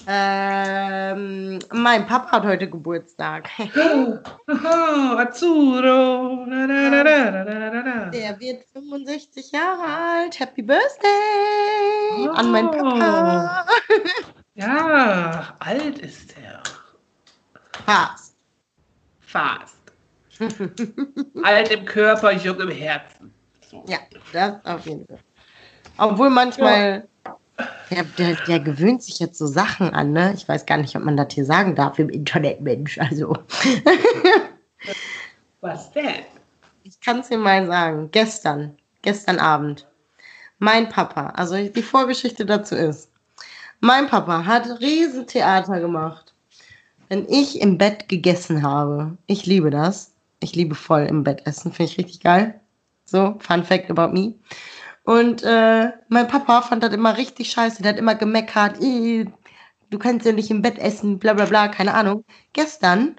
Ähm, 0.05 1.59
mein 1.71 2.05
Papa 2.05 2.31
hat 2.31 2.43
heute 2.43 2.69
Geburtstag. 2.69 3.49
Oh, 3.75 4.17
Azzurro. 5.17 6.45
Da. 6.45 8.09
Der 8.09 8.39
wird 8.39 8.65
65 8.73 9.51
Jahre 9.51 9.83
alt. 9.83 10.39
Happy 10.39 10.61
Birthday 10.61 12.27
an 12.33 12.51
meinen 12.51 12.71
Papa. 12.71 13.65
Ja, 14.55 15.55
alt 15.57 15.97
ist 15.97 16.35
er. 16.37 16.61
Fast. 17.85 18.35
Fast. 19.19 19.77
alt 21.43 21.71
im 21.71 21.85
Körper, 21.85 22.31
jung 22.33 22.59
im 22.59 22.69
Herzen. 22.69 23.33
So. 23.67 23.83
Ja, 23.87 23.97
das 24.31 24.63
auf 24.63 24.85
jeden 24.85 25.07
Fall. 25.07 25.17
Obwohl 25.97 26.29
manchmal, 26.29 27.07
der, 27.89 28.03
der, 28.17 28.35
der 28.47 28.59
gewöhnt 28.59 29.03
sich 29.03 29.19
jetzt 29.19 29.37
so 29.37 29.47
Sachen 29.47 29.93
an, 29.93 30.11
ne? 30.11 30.33
Ich 30.35 30.47
weiß 30.47 30.65
gar 30.65 30.77
nicht, 30.77 30.95
ob 30.95 31.03
man 31.03 31.17
das 31.17 31.33
hier 31.33 31.45
sagen 31.45 31.75
darf 31.75 31.99
im 31.99 32.09
Internetmensch. 32.09 32.99
Also, 32.99 33.37
Was 35.61 35.91
denn? 35.91 36.25
ich 36.83 36.99
kann 36.99 37.19
es 37.19 37.29
dir 37.29 37.37
mal 37.37 37.65
sagen. 37.65 38.09
Gestern, 38.11 38.77
gestern 39.01 39.39
Abend, 39.39 39.87
mein 40.59 40.89
Papa, 40.89 41.29
also 41.29 41.55
die 41.55 41.81
Vorgeschichte 41.81 42.45
dazu 42.45 42.75
ist, 42.75 43.09
mein 43.79 44.07
Papa 44.07 44.45
hat 44.45 44.79
Riesentheater 44.79 45.79
gemacht. 45.79 46.33
Wenn 47.09 47.27
ich 47.27 47.61
im 47.61 47.77
Bett 47.77 48.07
gegessen 48.07 48.63
habe, 48.63 49.17
ich 49.27 49.45
liebe 49.45 49.69
das. 49.69 50.11
Ich 50.39 50.55
liebe 50.55 50.75
voll 50.75 51.03
im 51.03 51.23
Bett 51.23 51.45
essen, 51.45 51.71
finde 51.71 51.91
ich 51.91 51.97
richtig 51.97 52.19
geil. 52.21 52.59
So, 53.05 53.35
Fun 53.39 53.63
Fact 53.63 53.89
about 53.89 54.13
me. 54.13 54.33
Und 55.03 55.43
äh, 55.43 55.91
mein 56.09 56.27
Papa 56.27 56.61
fand 56.61 56.83
das 56.83 56.93
immer 56.93 57.17
richtig 57.17 57.51
scheiße. 57.51 57.81
Der 57.83 57.91
hat 57.93 57.99
immer 57.99 58.15
gemeckert, 58.15 58.79
"Ih, 58.81 59.25
du 59.89 59.99
kannst 59.99 60.25
ja 60.25 60.31
nicht 60.31 60.49
im 60.49 60.61
Bett 60.61 60.79
essen, 60.79 61.19
bla 61.19 61.33
bla 61.33 61.45
bla, 61.45 61.67
keine 61.67 61.93
Ahnung. 61.93 62.25
Gestern 62.53 63.15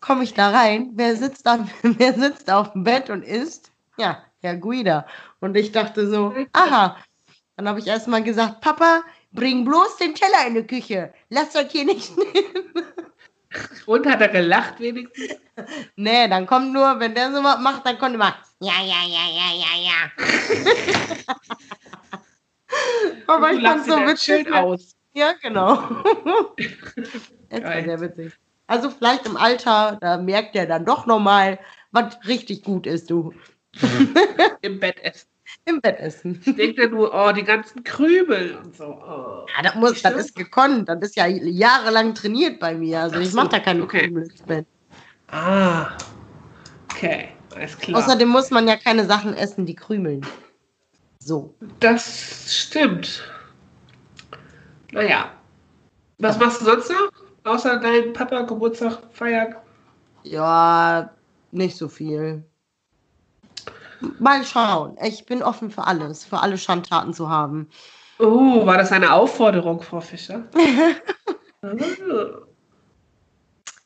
komme 0.00 0.24
ich 0.24 0.34
da 0.34 0.50
rein, 0.50 0.90
wer 0.94 1.16
sitzt, 1.16 1.46
da, 1.46 1.66
wer 1.82 2.14
sitzt 2.14 2.50
auf 2.50 2.72
dem 2.72 2.84
Bett 2.84 3.10
und 3.10 3.22
isst? 3.22 3.70
Ja, 3.98 4.22
Herr 4.40 4.56
Guida. 4.56 5.06
Und 5.40 5.56
ich 5.56 5.72
dachte 5.72 6.08
so, 6.08 6.34
aha. 6.52 6.96
Dann 7.56 7.68
habe 7.68 7.78
ich 7.78 7.86
erstmal 7.86 8.22
gesagt, 8.22 8.60
Papa, 8.60 9.02
bring 9.32 9.64
bloß 9.64 9.96
den 9.96 10.14
Teller 10.14 10.46
in 10.46 10.54
die 10.54 10.66
Küche. 10.66 11.12
Lass 11.30 11.52
das 11.52 11.70
hier 11.72 11.84
nicht 11.84 12.16
nehmen. 12.16 12.84
Und 13.86 14.06
hat 14.06 14.20
er 14.20 14.28
gelacht 14.28 14.80
wenigstens? 14.80 15.36
Nee, 15.96 16.28
dann 16.28 16.46
kommt 16.46 16.74
nur, 16.74 17.00
wenn 17.00 17.14
der 17.14 17.32
so 17.32 17.42
was 17.42 17.58
macht, 17.60 17.86
dann 17.86 17.98
kommt 17.98 18.14
immer, 18.14 18.36
ja, 18.60 18.74
ja, 18.82 19.02
ja, 19.06 19.26
ja, 19.32 19.50
ja, 19.54 19.72
ja. 19.86 20.10
Aber 23.26 23.52
ich 23.52 23.62
fand 23.62 23.86
so 23.86 23.96
witzig. 23.96 24.52
aus. 24.52 24.94
Ja, 25.14 25.32
genau. 25.40 26.02
Das 27.48 27.62
war 27.62 27.82
sehr 27.82 28.00
witzig. 28.02 28.34
Also 28.66 28.90
vielleicht 28.90 29.24
im 29.24 29.38
Alter, 29.38 29.96
da 29.98 30.18
merkt 30.18 30.54
er 30.56 30.66
dann 30.66 30.84
doch 30.84 31.06
nochmal, 31.06 31.58
was 31.90 32.18
richtig 32.26 32.62
gut 32.62 32.86
ist, 32.86 33.08
du. 33.08 33.32
Im 34.60 34.78
Bett 34.78 35.02
essen. 35.02 35.28
Im 35.64 35.80
Bett 35.80 35.98
essen. 35.98 36.40
Denkt 36.46 36.78
er 36.78 36.88
nur, 36.88 37.12
oh, 37.12 37.32
die 37.32 37.42
ganzen 37.42 37.82
Krümel 37.82 38.56
und 38.56 38.76
so. 38.76 38.84
Oh. 38.84 39.46
Ja, 39.56 39.62
das, 39.62 39.74
muss, 39.74 40.02
das 40.02 40.14
ist 40.14 40.36
gekonnt. 40.36 40.88
Das 40.88 41.00
ist 41.00 41.16
ja 41.16 41.26
jahrelang 41.26 42.14
trainiert 42.14 42.60
bei 42.60 42.74
mir. 42.74 43.00
Also 43.00 43.16
Ach 43.16 43.20
ich 43.20 43.30
so, 43.30 43.36
mache 43.36 43.48
da 43.48 43.58
keine 43.58 43.82
okay. 43.82 44.02
Krümel 44.02 44.24
ins 44.24 44.42
Bett. 44.42 44.66
Ah. 45.28 45.90
Okay, 46.92 47.28
alles 47.54 47.76
klar. 47.78 47.98
Außerdem 47.98 48.28
muss 48.28 48.50
man 48.50 48.68
ja 48.68 48.76
keine 48.76 49.04
Sachen 49.06 49.34
essen, 49.34 49.66
die 49.66 49.74
krümeln. 49.74 50.24
So. 51.18 51.54
Das 51.80 52.46
stimmt. 52.48 53.24
Naja. 54.92 55.32
Was 56.18 56.38
machst 56.38 56.60
du 56.60 56.66
sonst 56.66 56.90
noch? 56.90 57.10
Außer 57.44 57.78
deinen 57.80 58.12
Papa 58.12 58.42
Geburtstag 58.42 58.98
feiern? 59.12 59.56
Ja, 60.22 61.10
nicht 61.50 61.76
so 61.76 61.88
viel. 61.88 62.44
Mal 64.18 64.44
schauen. 64.44 64.96
Ich 65.02 65.26
bin 65.26 65.42
offen 65.42 65.70
für 65.70 65.86
alles, 65.86 66.24
für 66.24 66.40
alle 66.40 66.58
Schandtaten 66.58 67.12
zu 67.14 67.28
haben. 67.28 67.68
Oh, 68.18 68.64
war 68.66 68.78
das 68.78 68.92
eine 68.92 69.12
Aufforderung, 69.12 69.82
Frau 69.82 70.00
Fischer? 70.00 70.44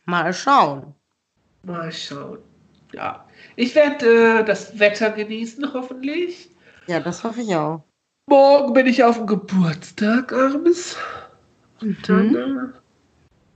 Mal 0.07 0.33
schauen. 0.33 0.95
Mal 1.63 1.93
schauen. 1.93 2.39
Ja. 2.93 3.25
Ich 3.57 3.75
werde 3.75 4.41
äh, 4.41 4.45
das 4.45 4.79
Wetter 4.79 5.11
genießen, 5.11 5.73
hoffentlich. 5.73 6.51
Ja, 6.87 7.01
das 7.01 7.23
hoffe 7.23 7.43
ich 7.43 7.55
auch. 7.55 7.83
Morgen 8.27 8.73
bin 8.73 8.87
ich 8.87 9.03
auf 9.05 9.17
dem 9.17 9.27
Geburtstag, 9.27 10.33
Armes. 10.33 10.97
Und 11.81 12.09
dann, 12.09 12.29
Mhm. 12.29 12.73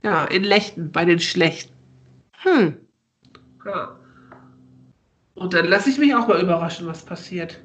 äh, 0.03 0.07
ja, 0.07 0.25
in 0.25 0.43
Lechten, 0.43 0.91
bei 0.91 1.05
den 1.05 1.19
Schlechten. 1.19 1.73
Hm. 2.43 2.77
Ja. 3.65 3.95
Und 5.35 5.53
dann 5.53 5.65
lasse 5.65 5.89
ich 5.89 5.97
mich 5.97 6.15
auch 6.15 6.27
mal 6.27 6.41
überraschen, 6.41 6.87
was 6.87 7.03
passiert. 7.03 7.61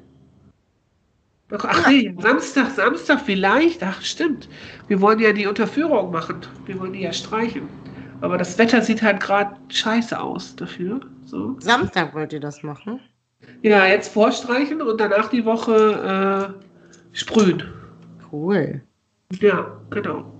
Ach 1.51 1.87
nee, 1.87 2.13
Samstag, 2.19 2.71
Samstag 2.71 3.21
vielleicht. 3.21 3.83
Ach 3.83 4.01
stimmt. 4.01 4.47
Wir 4.87 5.01
wollen 5.01 5.19
ja 5.19 5.33
die 5.33 5.47
Unterführung 5.47 6.11
machen. 6.11 6.41
Wir 6.65 6.79
wollen 6.79 6.93
die 6.93 7.01
ja 7.01 7.11
streichen. 7.11 7.67
Aber 8.21 8.37
das 8.37 8.57
Wetter 8.57 8.81
sieht 8.81 9.01
halt 9.01 9.19
gerade 9.19 9.55
scheiße 9.69 10.17
aus 10.19 10.55
dafür. 10.55 11.01
So. 11.25 11.57
Samstag 11.59 12.13
wollt 12.13 12.31
ihr 12.31 12.39
das 12.39 12.63
machen? 12.63 12.99
Ja, 13.63 13.85
jetzt 13.85 14.13
vorstreichen 14.13 14.81
und 14.81 15.01
danach 15.01 15.29
die 15.29 15.43
Woche 15.43 16.53
äh, 17.13 17.17
sprühen. 17.17 17.63
Cool. 18.31 18.81
Ja, 19.39 19.77
genau. 19.89 20.31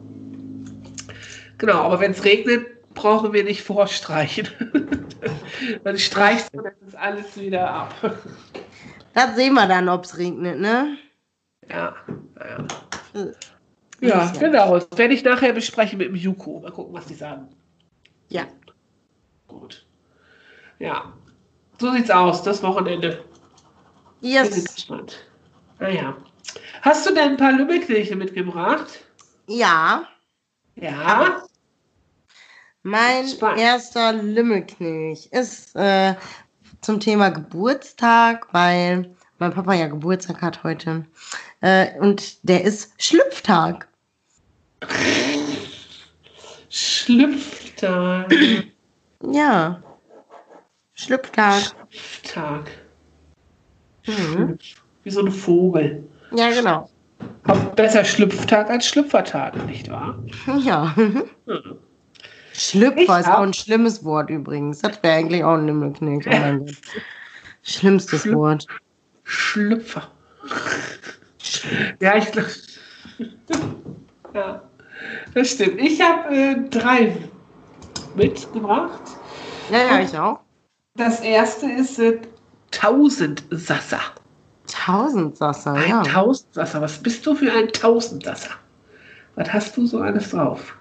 Genau, 1.57 1.81
aber 1.81 1.99
wenn 1.99 2.11
es 2.11 2.23
regnet, 2.23 2.67
brauchen 2.93 3.33
wir 3.33 3.43
nicht 3.43 3.63
vorstreichen. 3.63 4.47
dann 5.83 5.97
streichst 5.97 6.53
du 6.53 6.61
das 6.61 6.95
alles 6.95 7.39
wieder 7.39 7.69
ab. 7.69 7.93
Das 9.13 9.35
sehen 9.35 9.53
wir 9.53 9.67
dann, 9.67 9.89
ob 9.89 10.05
es 10.05 10.17
regnet, 10.17 10.59
ne? 10.59 10.97
Ja, 11.69 11.95
ja. 12.39 13.27
Ja, 14.01 14.31
genau. 14.39 14.79
Das 14.79 14.97
werde 14.97 15.13
ich 15.13 15.23
nachher 15.23 15.53
besprechen 15.53 15.99
mit 15.99 16.07
dem 16.07 16.15
Juko. 16.15 16.59
Mal 16.59 16.71
gucken, 16.71 16.93
was 16.93 17.05
die 17.05 17.13
sagen. 17.13 17.49
Ja. 18.29 18.43
Gut. 19.47 19.85
Ja. 20.79 21.13
So 21.79 21.91
sieht's 21.91 22.09
aus, 22.09 22.41
das 22.41 22.63
Wochenende. 22.63 23.23
Bin 24.21 24.31
Yes. 24.31 24.75
gespannt. 24.75 25.25
Naja. 25.79 26.15
Hast 26.81 27.07
du 27.07 27.13
denn 27.13 27.31
ein 27.31 27.37
paar 27.37 27.51
Lümmelkirche 27.51 28.15
mitgebracht? 28.15 29.05
Ja. 29.47 30.07
Ja. 30.75 31.43
Mein 32.83 33.27
Spannend. 33.27 33.61
erster 33.61 34.13
Lümmelknilch 34.13 35.27
ist 35.31 35.75
äh, 35.75 36.15
zum 36.81 36.99
Thema 36.99 37.29
Geburtstag, 37.29 38.47
weil 38.53 39.15
mein 39.37 39.53
Papa 39.53 39.73
ja 39.73 39.87
Geburtstag 39.87 40.41
hat 40.41 40.63
heute. 40.63 41.05
Äh, 41.61 41.99
und 41.99 42.47
der 42.47 42.63
ist 42.63 42.93
Schlüpftag. 42.97 43.87
Schlüpftag. 46.69 48.33
Ja. 49.31 49.83
Schlüpftag. 50.93 51.61
Tag. 52.23 52.71
Mhm. 54.07 54.57
Wie 55.03 55.11
so 55.11 55.21
ein 55.21 55.31
Vogel. 55.31 56.03
Ja, 56.31 56.49
genau. 56.49 56.89
Besser 57.75 58.03
Schlüpftag 58.03 58.71
als 58.71 58.87
Schlüpfertag, 58.87 59.67
nicht 59.67 59.89
wahr? 59.91 60.17
Ja. 60.63 60.95
Hm. 60.95 61.23
Schlüpfer 62.61 63.19
ist 63.19 63.27
auch 63.27 63.41
ein 63.41 63.53
schlimmes 63.53 64.03
Wort 64.03 64.29
übrigens. 64.29 64.79
Das 64.79 65.01
wäre 65.01 65.15
eigentlich 65.15 65.43
auch 65.43 65.55
ein 65.55 65.65
Lümmelknilch. 65.65 66.27
Oh 66.27 66.29
mein 66.29 66.65
Gott. 66.65 66.75
Schlimmstes 67.63 68.23
Schlüpf- 68.23 68.35
Wort. 68.35 68.67
Schlüpfer. 69.23 70.07
Ja, 71.99 72.17
ich 72.17 72.31
glaube. 72.31 72.49
ja, 74.33 74.61
das 75.33 75.49
stimmt. 75.49 75.79
Ich 75.79 76.01
habe 76.01 76.35
äh, 76.35 76.69
drei 76.69 77.17
mitgebracht. 78.15 79.01
Ja, 79.71 79.77
ja, 79.79 79.99
ich 80.01 80.17
auch. 80.17 80.39
Das 80.95 81.21
erste 81.21 81.71
ist 81.71 81.97
äh, 81.99 82.19
Tausendsasser. 82.71 83.99
Tausendsasser, 84.67 85.73
Ein 85.73 85.89
ja. 85.89 86.03
Tausendsasser. 86.03 86.81
Was 86.81 87.01
bist 87.01 87.25
du 87.25 87.35
für 87.35 87.51
ein 87.51 87.69
Tausendsasser? 87.69 88.51
Was 89.35 89.51
hast 89.51 89.77
du 89.77 89.85
so 89.85 89.99
alles 89.99 90.29
drauf? 90.29 90.75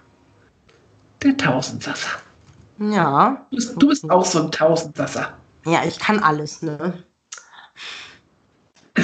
Der 1.23 1.37
Tausendsasser. 1.37 2.19
Ja. 2.79 3.45
Du 3.51 3.55
bist, 3.55 3.81
du 3.81 3.87
bist 3.89 4.09
auch 4.09 4.25
so 4.25 4.43
ein 4.43 4.51
Tausendsasser. 4.51 5.37
Ja, 5.65 5.83
ich 5.85 5.99
kann 5.99 6.19
alles, 6.19 6.61
ne? 6.61 7.03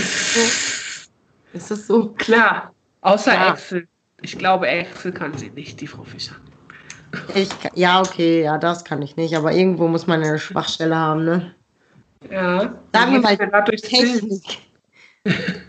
Ist 1.53 1.71
das 1.71 1.88
so? 1.88 2.10
Klar. 2.13 2.73
Außer 3.01 3.34
Ja. 3.34 3.53
Excel. 3.53 3.88
Ich 4.21 4.38
glaube, 4.38 4.67
Excel 4.67 5.12
kann 5.12 5.38
sie 5.38 5.49
nicht, 5.51 5.80
die 5.80 5.88
Frau 5.88 6.03
Fischer. 6.03 6.36
Ich, 7.36 7.49
ja, 7.75 8.01
okay, 8.01 8.43
ja, 8.43 8.58
das 8.58 8.84
kann 8.84 9.01
ich 9.01 9.15
nicht, 9.15 9.36
aber 9.38 9.53
irgendwo 9.53 9.88
muss 9.88 10.08
man 10.08 10.23
eine 10.23 10.39
Schwachstelle 10.39 10.95
haben, 10.95 11.23
ne? 11.23 11.56
Ja. 12.30 12.75
Sagen 12.93 13.12
wir 13.13 13.19
Wie 13.19 13.47
mal? 13.47 13.63
Technik. 13.63 14.60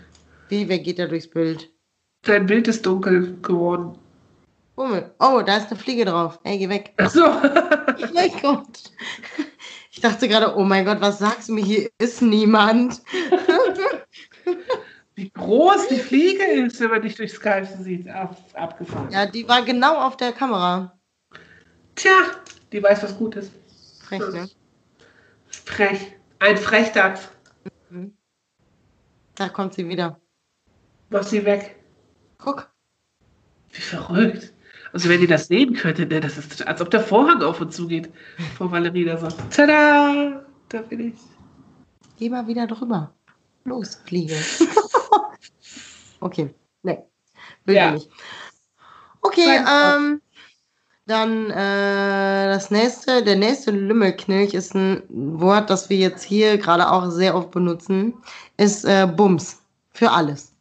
Wie, 0.49 0.67
wer 0.67 0.79
geht 0.79 0.99
da 0.99 1.05
durchs 1.05 1.29
Bild? 1.29 1.69
Dein 2.23 2.47
Bild 2.47 2.67
ist 2.67 2.85
dunkel 2.85 3.37
geworden. 3.41 3.97
Hummel. 4.79 5.13
Oh, 5.19 5.41
da 5.45 5.57
ist 5.57 5.69
eine 5.69 5.77
Fliege 5.77 6.05
drauf. 6.05 6.39
Ey, 6.43 6.57
geh 6.57 6.69
weg. 6.69 6.93
Ach 6.97 7.09
so. 7.09 7.25
Oh 8.01 8.13
mein 8.13 8.31
Gott. 8.41 8.93
Ich 9.91 9.99
dachte 9.99 10.29
gerade, 10.29 10.55
oh 10.55 10.63
mein 10.63 10.85
Gott, 10.85 11.01
was 11.01 11.19
sagst 11.19 11.49
du 11.49 11.53
mir? 11.53 11.65
Hier 11.65 11.89
ist 11.97 12.21
niemand. 12.21 13.01
Wie 15.15 15.29
groß 15.31 15.89
die 15.89 15.99
Fliege 15.99 16.45
ist, 16.45 16.79
wenn 16.79 16.91
man 16.91 17.01
dich 17.01 17.15
durch 17.15 17.33
Skype 17.33 17.67
sieht. 17.81 18.07
Ab, 18.07 18.37
abgefahren. 18.53 19.11
Ja, 19.11 19.25
die 19.25 19.45
war 19.49 19.63
genau 19.63 19.97
auf 19.97 20.15
der 20.15 20.31
Kamera. 20.31 20.97
Tja, 21.95 22.13
die 22.71 22.81
weiß 22.81 23.03
was 23.03 23.17
Gutes. 23.17 23.51
Frech, 24.01 24.21
ne? 24.31 24.49
Frech. 25.65 26.13
Ein 26.39 26.55
Frechdachs. 26.55 27.27
Da 29.35 29.49
kommt 29.49 29.73
sie 29.73 29.89
wieder. 29.89 30.21
Mach 31.09 31.23
sie 31.23 31.43
weg. 31.43 31.75
Guck. 32.37 32.71
Wie 33.71 33.81
verrückt. 33.81 34.53
Also 34.93 35.09
wenn 35.09 35.21
ihr 35.21 35.27
das 35.27 35.47
sehen 35.47 35.73
könntet, 35.73 36.09
ne, 36.09 36.19
das 36.19 36.37
ist 36.37 36.65
als 36.67 36.81
ob 36.81 36.89
der 36.91 37.01
Vorhang 37.01 37.41
auf 37.41 37.61
und 37.61 37.73
zu 37.73 37.87
geht. 37.87 38.09
Vor 38.57 38.71
Valerie 38.71 39.05
da 39.05 39.17
so. 39.17 39.27
Tada! 39.49 40.43
Da 40.69 40.81
bin 40.81 41.09
ich. 41.09 41.19
Geh 42.17 42.29
mal 42.29 42.47
wieder 42.47 42.67
drüber. 42.67 43.11
Los, 43.65 43.95
Fliege. 44.05 44.35
okay. 46.19 46.53
Nee. 46.83 46.99
Will 47.65 47.75
Ja. 47.75 47.91
nicht. 47.91 48.09
Okay, 49.21 49.59
Wort. 49.59 49.97
ähm, 49.97 50.21
dann 51.05 51.49
äh, 51.49 52.47
das 52.53 52.71
nächste, 52.71 53.23
der 53.23 53.35
nächste 53.35 53.71
Lümmelknilch 53.71 54.53
ist 54.53 54.75
ein 54.75 55.03
Wort, 55.09 55.69
das 55.69 55.89
wir 55.89 55.97
jetzt 55.97 56.23
hier 56.23 56.57
gerade 56.57 56.89
auch 56.91 57.09
sehr 57.09 57.35
oft 57.35 57.51
benutzen, 57.51 58.13
ist 58.57 58.85
äh, 58.85 59.07
Bums. 59.07 59.61
Für 59.91 60.11
alles. 60.11 60.53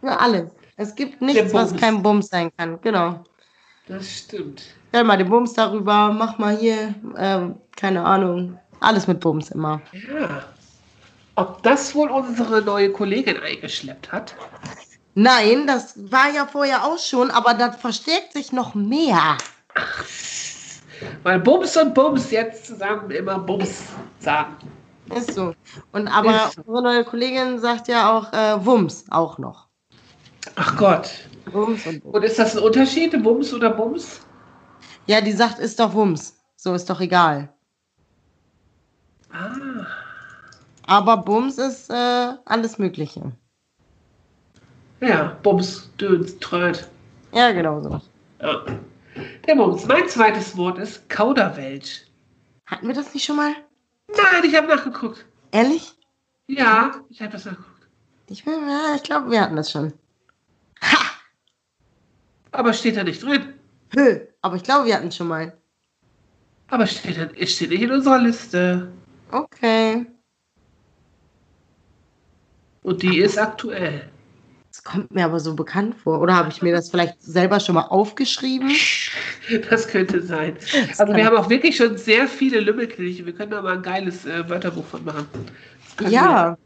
Für 0.00 0.18
alles. 0.18 0.50
Es 0.76 0.94
gibt 0.94 1.20
nichts, 1.20 1.52
was 1.52 1.76
kein 1.76 2.02
Bums 2.02 2.28
sein 2.28 2.50
kann. 2.56 2.80
Genau. 2.80 3.22
Das 3.88 4.10
stimmt. 4.10 4.62
Stell 4.88 5.04
mal 5.04 5.16
den 5.16 5.28
Bums 5.28 5.54
darüber, 5.54 6.12
mach 6.12 6.38
mal 6.38 6.56
hier, 6.56 6.94
ähm, 7.16 7.56
keine 7.76 8.04
Ahnung. 8.04 8.58
Alles 8.80 9.06
mit 9.06 9.20
Bums 9.20 9.50
immer. 9.50 9.80
Ja. 9.92 10.44
Ob 11.34 11.62
das 11.62 11.94
wohl 11.94 12.10
unsere 12.10 12.62
neue 12.62 12.92
Kollegin 12.92 13.38
eingeschleppt 13.40 14.12
hat? 14.12 14.34
Nein, 15.14 15.66
das 15.66 15.94
war 16.10 16.30
ja 16.30 16.46
vorher 16.46 16.84
auch 16.84 16.98
schon, 16.98 17.30
aber 17.30 17.54
das 17.54 17.76
verstärkt 17.76 18.32
sich 18.32 18.52
noch 18.52 18.74
mehr. 18.74 19.38
Weil 21.22 21.40
Bums 21.40 21.76
und 21.76 21.94
Bums 21.94 22.30
jetzt 22.30 22.66
zusammen 22.66 23.10
immer 23.10 23.38
Bums 23.38 23.82
sagen. 24.18 24.56
Ist 25.14 25.34
so. 25.34 25.54
Und 25.92 26.08
aber 26.08 26.50
so. 26.54 26.60
unsere 26.60 26.82
neue 26.82 27.04
Kollegin 27.04 27.58
sagt 27.58 27.88
ja 27.88 28.12
auch 28.12 28.32
äh, 28.32 28.64
Wums 28.64 29.04
auch 29.10 29.38
noch. 29.38 29.68
Ach 30.56 30.76
Gott. 30.76 31.10
Wums 31.46 31.86
und 31.86 32.02
Bums. 32.02 32.14
Und 32.16 32.22
ist 32.24 32.38
das 32.38 32.56
ein 32.56 32.62
Unterschied, 32.62 33.20
Bums 33.22 33.52
oder 33.52 33.70
Bums? 33.70 34.20
Ja, 35.06 35.20
die 35.20 35.32
sagt, 35.32 35.58
ist 35.58 35.78
doch 35.80 35.92
Wums. 35.94 36.36
So 36.56 36.74
ist 36.74 36.88
doch 36.88 37.00
egal. 37.00 37.52
Ah. 39.32 39.86
Aber 40.86 41.16
Bums 41.16 41.58
ist 41.58 41.90
äh, 41.90 42.34
alles 42.44 42.78
Mögliche. 42.78 43.32
Ja, 45.00 45.36
Bums, 45.42 45.90
Döns, 45.98 46.38
Tröd. 46.38 46.86
Ja, 47.32 47.50
genau 47.52 47.80
so. 47.82 48.00
Ja. 48.40 48.64
Der 49.46 49.54
Bums. 49.56 49.86
Mein 49.86 50.08
zweites 50.08 50.56
Wort 50.56 50.78
ist 50.78 51.08
Kauderwelsch. 51.08 52.02
Hatten 52.66 52.86
wir 52.86 52.94
das 52.94 53.12
nicht 53.14 53.24
schon 53.24 53.36
mal? 53.36 53.52
Nein, 54.08 54.44
ich 54.44 54.54
habe 54.54 54.68
nachgeguckt. 54.68 55.24
Ehrlich? 55.50 55.92
Ja, 56.46 56.92
ich 57.08 57.20
habe 57.20 57.32
das 57.32 57.44
nachgeguckt. 57.44 57.88
Ich, 58.28 58.44
bin- 58.44 58.68
ja, 58.68 58.94
ich 58.94 59.02
glaube, 59.02 59.30
wir 59.30 59.40
hatten 59.40 59.56
das 59.56 59.70
schon. 59.70 59.92
Aber 62.52 62.72
steht 62.72 62.96
da 62.96 63.04
nicht 63.04 63.22
drin. 63.22 63.54
Hö, 63.94 64.20
aber 64.40 64.56
ich 64.56 64.62
glaube, 64.62 64.86
wir 64.86 64.94
hatten 64.94 65.12
schon 65.12 65.28
mal. 65.28 65.52
Aber 66.68 66.86
steht, 66.86 67.18
da, 67.18 67.46
steht 67.46 67.70
nicht 67.70 67.82
in 67.82 67.90
unserer 67.90 68.18
Liste. 68.18 68.88
Okay. 69.30 70.06
Und 72.82 73.02
die 73.02 73.18
ist 73.18 73.38
aktuell. 73.38 74.08
Das 74.70 74.82
kommt 74.82 75.14
mir 75.14 75.26
aber 75.26 75.38
so 75.38 75.54
bekannt 75.54 75.94
vor. 75.94 76.20
Oder 76.20 76.34
habe 76.34 76.48
ich 76.48 76.62
mir 76.62 76.72
das 76.72 76.90
vielleicht 76.90 77.22
selber 77.22 77.60
schon 77.60 77.74
mal 77.74 77.86
aufgeschrieben? 77.88 78.70
Das 79.68 79.88
könnte 79.88 80.22
sein. 80.22 80.56
Das 80.88 81.00
Also 81.00 81.16
wir 81.16 81.26
haben 81.26 81.36
auch 81.36 81.50
wirklich 81.50 81.76
schon 81.76 81.98
sehr 81.98 82.28
viele 82.28 82.60
Lümmelkirche. 82.60 83.26
Wir 83.26 83.32
können 83.32 83.50
da 83.50 83.60
mal 83.60 83.74
ein 83.74 83.82
geiles 83.82 84.24
äh, 84.24 84.48
Wörterbuch 84.48 84.84
von 84.84 85.04
machen. 85.04 85.26
Ja, 86.08 86.50
wir 86.50 86.58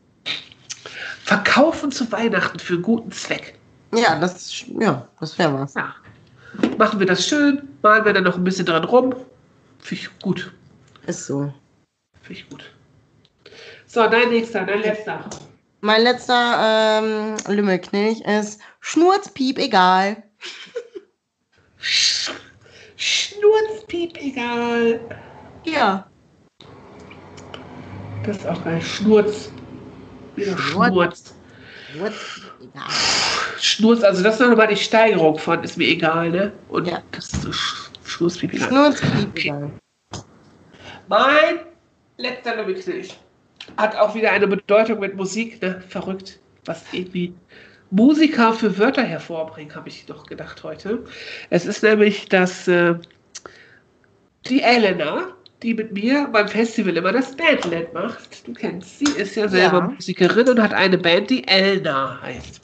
Verkaufen 1.24 1.90
zu 1.90 2.12
Weihnachten 2.12 2.58
für 2.58 2.78
guten 2.78 3.10
Zweck. 3.10 3.55
Ja, 3.94 4.18
das, 4.18 4.64
ja, 4.80 5.08
das 5.20 5.38
wäre 5.38 5.54
was. 5.54 5.74
Ja. 5.74 5.94
Machen 6.78 6.98
wir 6.98 7.06
das 7.06 7.26
schön, 7.26 7.68
malen 7.82 8.04
wir 8.04 8.12
dann 8.12 8.24
noch 8.24 8.36
ein 8.36 8.44
bisschen 8.44 8.66
dran 8.66 8.84
rum. 8.84 9.14
Finde 9.78 10.02
ich 10.02 10.18
gut. 10.20 10.52
Ist 11.06 11.26
so. 11.26 11.52
Finde 12.22 12.40
ich 12.40 12.48
gut. 12.48 12.70
So, 13.86 14.06
dein 14.08 14.30
nächster, 14.30 14.64
dein 14.64 14.80
letzter. 14.82 15.24
Mein 15.80 16.02
letzter 16.02 17.00
ähm, 17.02 17.36
Lümmelknilch 17.54 18.20
ist 18.22 18.60
Schnurzpiep, 18.80 19.58
egal. 19.58 20.22
Sch 21.78 22.32
Schnurzpiep, 22.96 24.16
egal. 24.16 25.00
Ja. 25.64 26.06
Das 28.24 28.38
ist 28.38 28.46
auch 28.46 28.64
geil. 28.64 28.82
Schnurz. 28.82 29.52
Schnurz. 30.36 30.60
Schnurz. 30.60 31.34
Schnurzpiep, 31.92 32.72
egal. 32.74 33.35
Schnurz, 33.60 34.02
also 34.02 34.22
das 34.22 34.40
ist 34.40 34.46
noch 34.46 34.56
mal 34.56 34.66
die 34.66 34.76
Steigerung 34.76 35.38
von, 35.38 35.62
ist 35.64 35.76
mir 35.76 35.88
egal, 35.88 36.30
ne? 36.30 36.52
Und 36.68 36.86
Ja. 36.88 37.02
das 37.12 37.32
ist 37.32 37.42
so 37.42 37.52
Sch 37.52 37.90
Schnurzpiep, 38.04 38.54
egal. 38.54 38.68
Schnurzpiep, 38.68 39.36
egal. 39.44 39.70
Mein 41.08 41.60
letzter 42.18 42.56
Lümmelknilch 42.56 43.16
hat 43.76 43.96
auch 43.96 44.14
wieder 44.14 44.32
eine 44.32 44.46
Bedeutung 44.46 45.00
mit 45.00 45.14
Musik, 45.16 45.60
ne? 45.62 45.82
Verrückt. 45.88 46.38
Was 46.64 46.84
irgendwie 46.92 47.32
Musiker 47.90 48.52
für 48.52 48.76
Wörter 48.78 49.02
hervorbringen, 49.02 49.74
habe 49.74 49.88
ich 49.88 50.06
doch 50.06 50.26
gedacht 50.26 50.62
heute. 50.64 51.04
Es 51.50 51.64
ist 51.66 51.82
nämlich, 51.82 52.28
dass 52.28 52.66
äh, 52.66 52.96
die 54.46 54.62
Elena, 54.62 55.28
die 55.62 55.74
mit 55.74 55.92
mir 55.92 56.28
beim 56.32 56.48
Festival 56.48 56.96
immer 56.96 57.12
das 57.12 57.36
Bandlet 57.36 57.94
macht, 57.94 58.46
du 58.46 58.52
kennst 58.52 58.98
sie, 58.98 59.04
ist 59.16 59.36
ja 59.36 59.48
selber 59.48 59.78
Ja. 59.78 59.88
Musikerin 59.88 60.48
und 60.48 60.60
hat 60.60 60.74
eine 60.74 60.98
Band, 60.98 61.30
die 61.30 61.46
Elna 61.46 62.20
heißt. 62.22 62.60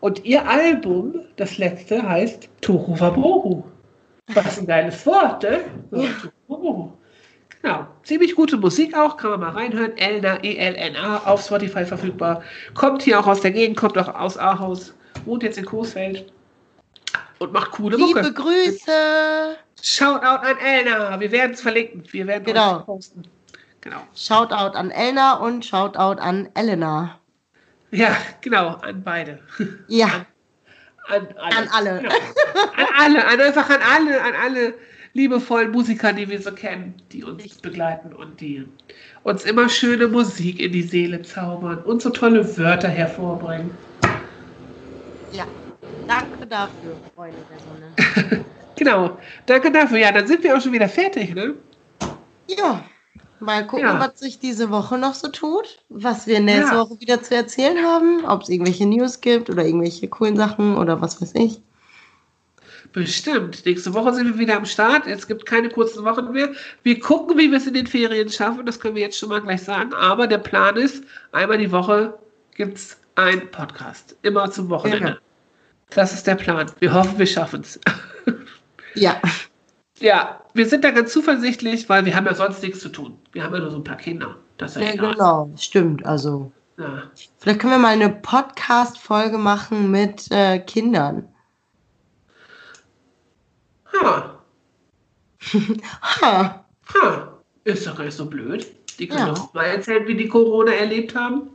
Und 0.00 0.24
ihr 0.24 0.48
Album, 0.48 1.14
das 1.36 1.58
letzte, 1.58 2.02
heißt 2.08 2.48
Tohu 2.60 2.98
Wabohu. 3.00 3.64
Was 4.34 4.58
ein 4.58 4.66
geiles 4.66 5.04
Wort, 5.06 5.42
ne? 5.42 5.60
Ja. 5.90 6.08
Genau. 7.62 7.86
Ziemlich 8.04 8.36
gute 8.36 8.56
Musik 8.56 8.96
auch, 8.96 9.16
kann 9.16 9.30
man 9.30 9.40
mal 9.40 9.50
reinhören. 9.50 9.96
Elna, 9.96 10.42
E-L-N-A, 10.44 11.18
auf 11.24 11.44
Spotify 11.44 11.84
verfügbar. 11.84 12.42
Kommt 12.74 13.02
hier 13.02 13.18
auch 13.18 13.26
aus 13.26 13.40
der 13.40 13.50
Gegend, 13.50 13.76
kommt 13.76 13.98
auch 13.98 14.14
aus 14.14 14.38
Ahaus, 14.38 14.94
wohnt 15.24 15.42
jetzt 15.42 15.58
in 15.58 15.64
Coesfeld 15.64 16.32
und 17.40 17.52
macht 17.52 17.72
coole 17.72 17.98
Mucke. 17.98 18.20
Liebe 18.20 18.32
Grüße. 18.32 19.56
Shoutout 19.82 20.46
an 20.46 20.56
Elna. 20.58 21.18
Wir 21.18 21.32
werden 21.32 21.52
es 21.52 21.60
verlinken. 21.60 22.04
Wir 22.10 22.26
werden 22.26 22.44
Genau. 22.44 22.78
euch 22.78 22.86
posten. 22.86 23.22
Genau. 23.80 23.98
Shoutout 24.14 24.76
an 24.76 24.90
Elna 24.90 25.34
und 25.34 25.64
Shoutout 25.64 26.20
an 26.20 26.48
Elena. 26.54 27.18
Ja, 27.90 28.16
genau, 28.40 28.76
an 28.82 29.02
beide. 29.02 29.40
Ja, 29.88 30.26
An 31.08 31.26
alle. 31.36 31.56
An 31.56 31.68
alle. 31.72 32.00
Genau. 32.02 32.14
An 32.76 32.86
alle, 32.98 33.26
an 33.26 33.40
einfach 33.40 33.70
an 33.70 33.80
alle, 33.82 34.20
an 34.22 34.34
alle 34.34 34.74
liebevollen 35.14 35.70
Musiker, 35.70 36.12
die 36.12 36.28
wir 36.28 36.40
so 36.40 36.52
kennen, 36.52 36.94
die 37.12 37.24
uns 37.24 37.58
begleiten 37.58 38.12
und 38.12 38.40
die 38.40 38.66
uns 39.22 39.44
immer 39.44 39.68
schöne 39.68 40.06
Musik 40.08 40.60
in 40.60 40.72
die 40.72 40.82
Seele 40.82 41.22
zaubern 41.22 41.78
und 41.84 42.02
so 42.02 42.10
tolle 42.10 42.56
Wörter 42.58 42.88
hervorbringen. 42.88 43.70
ja. 45.32 45.46
Danke 46.06 46.46
dafür, 46.46 46.96
Freunde 47.14 47.36
der 47.50 47.58
Sonne. 47.60 48.44
Genau. 48.76 49.18
Danke 49.46 49.72
dafür. 49.72 49.98
Ja, 49.98 50.12
dann 50.12 50.26
sind 50.26 50.44
wir 50.44 50.56
auch 50.56 50.60
schon 50.60 50.72
wieder 50.72 50.88
fertig, 50.88 51.34
ne? 51.34 51.54
Ja. 52.46 52.84
Mal 53.40 53.66
gucken, 53.66 53.86
Ja. 53.86 54.00
was 54.00 54.18
sich 54.20 54.38
diese 54.38 54.70
Woche 54.70 54.98
noch 54.98 55.14
so 55.14 55.28
tut, 55.28 55.78
was 55.88 56.26
wir 56.26 56.40
nächste 56.40 56.74
Ja. 56.74 56.80
Woche 56.80 57.00
wieder 57.00 57.22
zu 57.22 57.34
erzählen 57.34 57.84
haben, 57.84 58.24
ob 58.24 58.42
es 58.42 58.48
irgendwelche 58.48 58.86
News 58.86 59.20
gibt 59.20 59.48
oder 59.50 59.64
irgendwelche 59.64 60.08
coolen 60.08 60.36
Sachen 60.36 60.76
oder 60.76 61.00
was 61.00 61.20
weiß 61.22 61.34
ich. 61.36 61.60
Bestimmt. 62.92 63.64
Nächste 63.66 63.92
Woche 63.94 64.14
sind 64.14 64.26
wir 64.28 64.38
wieder 64.38 64.56
am 64.56 64.64
Start. 64.64 65.06
Es 65.06 65.26
gibt 65.26 65.44
keine 65.46 65.68
kurzen 65.68 66.04
Wochen 66.04 66.32
mehr. 66.32 66.50
Wir 66.82 66.98
gucken, 66.98 67.36
wie 67.36 67.50
wir 67.50 67.58
es 67.58 67.66
in 67.66 67.74
den 67.74 67.86
Ferien 67.86 68.30
schaffen. 68.30 68.64
Das 68.64 68.80
können 68.80 68.94
wir 68.94 69.02
jetzt 69.02 69.18
schon 69.18 69.28
mal 69.28 69.40
gleich 69.42 69.62
sagen. 69.62 69.92
Aber 69.92 70.26
der 70.26 70.38
Plan 70.38 70.76
ist, 70.76 71.04
einmal 71.32 71.58
die 71.58 71.70
Woche 71.70 72.18
gibt 72.56 72.78
es 72.78 72.96
einen 73.14 73.50
Podcast. 73.50 74.16
Immer 74.22 74.50
zum 74.50 74.70
Wochenende. 74.70 75.04
Genau. 75.04 75.18
Das 75.90 76.12
ist 76.14 76.26
der 76.26 76.34
Plan. 76.36 76.70
Wir 76.80 76.92
hoffen, 76.94 77.18
wir 77.18 77.26
schaffen 77.26 77.60
es. 77.60 77.78
Ja, 78.94 79.20
ja, 80.00 80.40
wir 80.54 80.66
sind 80.68 80.84
da 80.84 80.90
ganz 80.90 81.12
zuversichtlich, 81.12 81.88
weil 81.88 82.04
wir 82.04 82.14
haben 82.16 82.26
ja 82.26 82.34
sonst 82.34 82.62
nichts 82.62 82.80
zu 82.80 82.88
tun. 82.88 83.18
Wir 83.32 83.44
haben 83.44 83.54
ja 83.54 83.60
nur 83.60 83.70
so 83.70 83.76
ein 83.78 83.84
paar 83.84 83.96
Kinder. 83.96 84.36
Das 84.56 84.76
ist 84.76 84.82
ja, 84.82 84.92
egal. 84.92 85.12
genau, 85.14 85.50
stimmt. 85.56 86.04
Also, 86.06 86.50
Ja. 86.76 87.04
vielleicht 87.38 87.60
können 87.60 87.72
wir 87.74 87.78
mal 87.78 87.92
eine 87.92 88.10
Podcast-Folge 88.10 89.38
machen 89.38 89.90
mit 89.90 90.30
äh, 90.30 90.58
Kindern. 90.60 91.28
Ha. 94.00 94.34
Ha, 96.20 96.64
Ha. 96.94 97.32
Ist 97.64 97.86
doch 97.86 97.96
gar 97.96 98.04
nicht 98.04 98.16
so 98.16 98.26
blöd. 98.26 98.66
Die 98.98 99.06
können 99.08 99.28
Ja. 99.28 99.34
doch 99.34 99.54
mal 99.54 99.64
erzählen, 99.64 100.06
wie 100.06 100.16
die 100.16 100.28
Corona 100.28 100.72
erlebt 100.72 101.14
haben. 101.14 101.50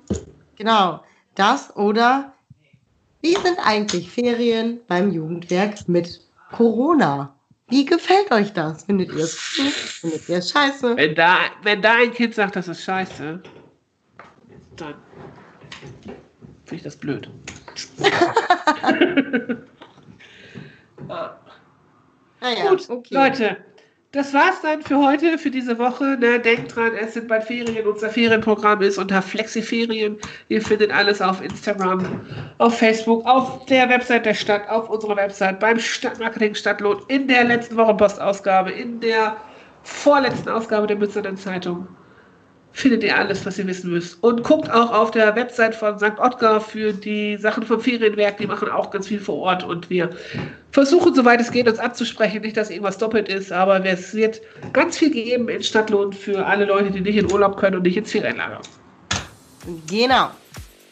genau. 0.55 1.03
Das 1.35 1.75
oder 1.75 2.31
wie 3.21 3.33
sind 3.35 3.57
eigentlich 3.65 4.11
Ferien 4.11 4.79
beim 4.87 5.11
Jugendwerk 5.11 5.87
mit 5.89 6.21
Corona? 6.51 7.33
Wie 7.69 7.85
gefällt 7.85 8.31
euch 8.31 8.53
das? 8.53 8.83
Findet 8.83 9.11
ihr 9.11 9.23
es 9.23 9.55
gut? 9.55 9.73
Findet 9.73 10.29
ihr 10.29 10.37
es 10.37 10.51
scheiße? 10.51 10.95
Wenn 10.95 11.15
da, 11.15 11.37
wenn 11.63 11.81
da 11.81 11.95
ein 11.95 12.13
Kind 12.13 12.35
sagt, 12.35 12.55
das 12.55 12.67
ist 12.67 12.83
scheiße, 12.83 13.41
dann 14.75 14.95
finde 16.65 16.75
ich 16.75 16.83
das 16.83 16.95
blöd. 16.95 17.29
Naja, 22.43 22.69
Gut, 22.69 22.89
okay. 22.89 23.13
Leute, 23.15 23.57
das 24.13 24.31
war's 24.31 24.61
dann 24.61 24.83
für 24.83 24.99
heute, 24.99 25.39
für 25.39 25.49
diese 25.49 25.79
Woche. 25.79 26.17
Ne? 26.19 26.39
Denkt 26.39 26.75
dran, 26.75 26.91
es 26.93 27.15
sind 27.15 27.27
bald 27.27 27.45
Ferien. 27.45 27.85
Unser 27.87 28.11
Ferienprogramm 28.11 28.81
ist 28.83 28.99
unter 28.99 29.23
Flexiferien. 29.23 30.17
Ihr 30.49 30.61
findet 30.61 30.91
alles 30.91 31.19
auf 31.19 31.43
Instagram, 31.43 32.21
auf 32.59 32.77
Facebook, 32.77 33.25
auf 33.25 33.65
der 33.65 33.89
Website 33.89 34.27
der 34.27 34.35
Stadt, 34.35 34.69
auf 34.69 34.87
unserer 34.87 35.15
Website, 35.15 35.59
beim 35.59 35.79
Stadtmarketing 35.79 36.53
Stadtlohn, 36.53 37.01
in 37.07 37.27
der 37.27 37.43
letzten 37.43 37.75
Wochenpostausgabe, 37.75 38.71
in 38.71 38.99
der 38.99 39.35
vorletzten 39.81 40.49
Ausgabe 40.49 40.85
der 40.85 40.97
Münsterner 40.97 41.35
Zeitung. 41.35 41.87
Findet 42.75 43.03
ihr 43.03 43.15
alles, 43.15 43.45
was 43.45 43.59
ihr 43.59 43.67
wissen 43.67 43.91
müsst. 43.91 44.21
Und 44.23 44.43
guckt 44.43 44.69
auch 44.71 44.91
auf 44.91 45.11
der 45.11 45.35
Website 45.35 45.75
von 45.75 45.99
St. 45.99 46.17
Ottgar 46.17 46.59
für 46.59 46.91
die 46.91 47.37
Sachen 47.37 47.63
vom 47.63 47.79
Ferienwerk. 47.79 48.37
Die 48.37 48.47
machen 48.47 48.67
auch 48.67 48.89
ganz 48.89 49.07
viel 49.07 49.19
vor 49.19 49.35
Ort. 49.35 49.63
Und 49.63 49.91
wir 49.91 50.09
versuchen, 50.71 51.13
soweit 51.13 51.39
es 51.39 51.51
geht, 51.51 51.67
uns 51.67 51.77
abzusprechen. 51.77 52.41
Nicht, 52.41 52.57
dass 52.57 52.71
irgendwas 52.71 52.97
doppelt 52.97 53.29
ist, 53.29 53.51
aber 53.51 53.85
es 53.85 54.15
wird 54.15 54.41
ganz 54.73 54.97
viel 54.97 55.11
geben 55.11 55.49
in 55.49 55.61
Stadtlohn 55.61 56.13
für 56.13 56.45
alle 56.47 56.65
Leute, 56.65 56.89
die 56.89 57.01
nicht 57.01 57.17
in 57.17 57.31
Urlaub 57.31 57.57
können 57.57 57.75
und 57.77 57.83
nicht 57.83 57.95
ins 57.95 58.11
Ferienlager. 58.11 58.59
Genau. 59.87 60.31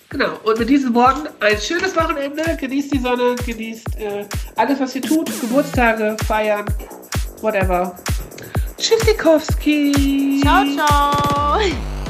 Genau. 0.10 0.40
Und 0.44 0.60
mit 0.60 0.70
diesen 0.70 0.94
Worten 0.94 1.30
ein 1.40 1.58
schönes 1.58 1.96
Wochenende. 1.96 2.44
Genießt 2.60 2.94
die 2.94 3.00
Sonne, 3.00 3.36
genießt 3.44 3.98
äh, 3.98 4.26
alles, 4.56 4.80
was 4.80 4.96
ihr 4.96 5.02
tut. 5.02 5.32
Geburtstage, 5.42 6.16
feiern, 6.28 6.66
whatever. 7.42 7.96
Tschüssikowski. 8.82 10.42
Ciao, 10.42 10.66
ciao. 10.74 12.01